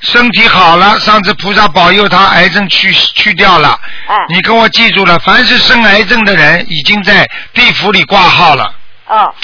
[0.00, 4.14] 身体好了，上次菩萨保佑他癌症去去掉了，哎。
[4.28, 8.74] 你跟我记住了，凡是生癌症的人，已经在地府里挂号了。
[9.06, 9.34] 哦。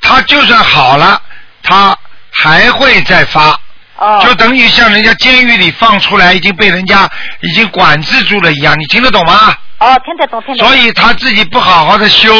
[0.00, 1.20] 他就算好了，
[1.62, 1.96] 他
[2.30, 3.58] 还会再发。
[3.96, 4.20] 哦。
[4.22, 7.08] 就等于像人家监狱里放出来，已经被人家
[7.40, 9.54] 已经管制住了一样，你听得懂吗？
[9.78, 10.68] 哦，听得懂，听得懂。
[10.68, 12.32] 所以他自己不好好的修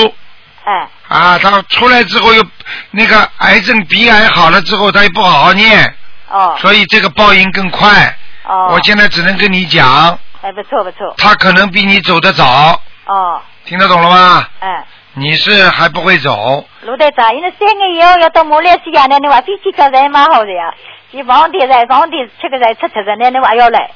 [0.65, 2.45] 哎，啊，他出来之后又
[2.93, 5.93] 那个癌症鼻癌好了之后，他又不好好念，
[6.33, 6.57] 哦。
[6.61, 8.17] 所以这个报应更快。
[8.45, 8.71] 哦。
[8.73, 11.15] 我现在只能跟你讲，哎，不错不错。
[11.19, 14.45] 他可能比你走得早，哦，听得懂了吗？
[14.59, 20.75] 哎，你是还不会走，卢队长，因为三个以后要到马来西亚呢，你话飞机票才蛮好的呀，
[21.13, 23.91] 去房地产房地吃个菜吃吃的，那你还要来。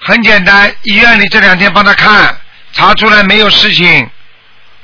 [0.00, 2.34] 很简单，医院里这两天帮他看，
[2.72, 4.08] 查出来没有事情，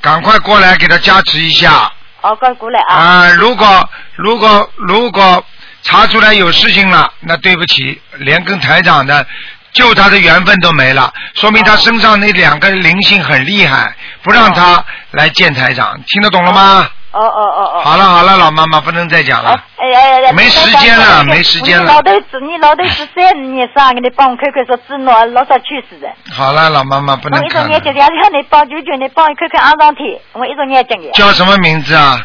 [0.00, 1.90] 赶快过来给他加持一下。
[2.22, 2.94] 哦，快过来啊。
[2.96, 5.44] 啊，如果如果如果
[5.83, 9.26] 查出来有事情了，那对不起，连跟台长的
[9.72, 16.89] 救他的缘分都没了，说明他身上那两个灵性很厉害，不让他来见台长，听得懂了吗？
[17.12, 17.80] 哦哦哦哦。
[17.85, 19.51] 好了好了，老妈妈不能再讲了。
[19.76, 26.09] 哎哎哎，没时间了没时间了老头子，你老头子三年生，你帮我看看说子脑老早去世的。
[26.33, 27.68] 好了，老妈妈不我一能看了。
[27.68, 31.11] 种眼睛，让你帮舅舅，你帮我看看安上天，我一种眼睛的。
[31.12, 32.18] 叫什么名字啊？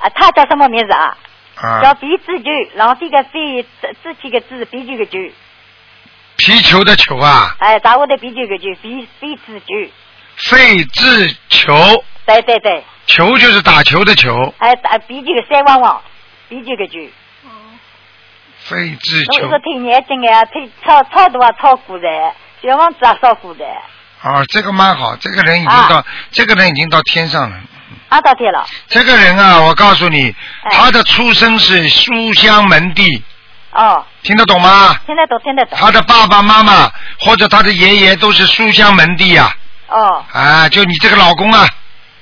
[0.00, 1.16] 啊，他叫什么名字啊？
[1.60, 5.18] 啊叫鼻子球，然后这个飞，字字体个字，鼻球个球。
[6.36, 9.90] 皮球的球啊，哎，打我的皮球个球，鼻鼻子球。
[10.36, 11.74] 费字球，
[12.24, 16.00] 对对对，球就是打球的球，哎打皮球个三汪汪，
[16.48, 17.00] 皮球个球。
[18.60, 22.06] 费字球我一个挺年轻的，挺超超多啊，超过的，
[22.62, 23.64] 小王子啊，超过的，
[24.22, 27.56] 啊，这个蛮好，这个人已经到，这个人已经到天上了。
[28.08, 28.64] 啊，到天了。
[28.88, 30.34] 这个人啊，我告诉你，
[30.64, 33.04] 哎他的出生是书香门第，
[33.72, 34.96] 哦，听得懂吗？
[35.06, 35.78] 听得懂，听得懂。
[35.78, 36.90] 他的爸爸妈妈
[37.20, 39.52] 或者他的爷爷都是书香门第呀、
[39.88, 41.66] 哦啊，就你这个老公啊，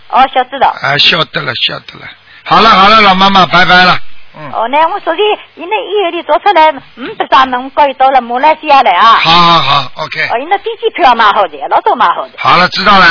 [0.09, 0.69] 哦，晓得了。
[0.83, 2.07] 啊，晓得了，晓得了。
[2.45, 3.99] 好了好了，老妈妈，拜拜了。
[4.39, 5.23] 嗯哦，那我说的，
[5.55, 9.15] 因为医院里做出来，嗯，不啥门可以到了马来西亚来啊。
[9.23, 10.29] 好好好，OK。
[10.29, 12.33] 哦，因为飞机票蛮好的，老早蛮好的。
[12.37, 13.07] 好了，知道了。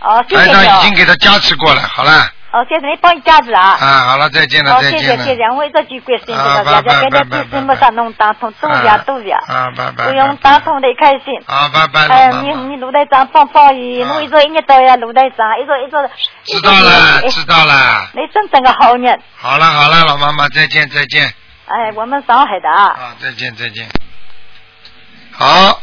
[0.00, 0.52] 哦，谢谢。
[0.52, 2.30] 长已经给他加持过了，好了。
[2.50, 3.76] 哦，谢谢你帮你加持啊。
[3.78, 4.98] 啊，好了，再见了，再见了。
[5.00, 9.38] 谢谢谢谢，我一直就关心这啊个，大家给拜拜他提醒不上弄打通，多呀多呀。
[9.46, 10.06] 啊，拜拜。
[10.06, 11.34] 不用打通的开心。
[11.46, 12.32] 啊，拜拜，哎。
[12.40, 16.10] 你你卢台长帮帮伊，我一直一日到呀卢台长，一直一直。
[16.44, 18.08] 知道了，知道了。
[18.14, 19.20] 你真正个好人。
[19.36, 21.30] 好了好了，老妈妈，再见再见。
[21.66, 22.84] 哎，我们上海的啊。
[22.86, 23.86] 啊，再见再见。
[25.32, 25.80] 好，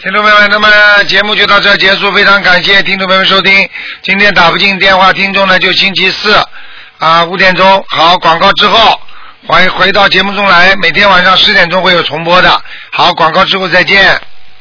[0.00, 0.68] 听众朋友们，那么
[1.08, 3.68] 节目就到这结束，非常感谢听众朋友们收听。
[4.00, 6.40] 今天打不进电话，听众呢就星期四
[6.98, 7.84] 啊五点钟。
[7.88, 9.00] 好，广告之后
[9.48, 12.62] 回回到节目中来，每天晚上十点钟会有重播的。
[12.92, 14.16] 好，广告之后再见。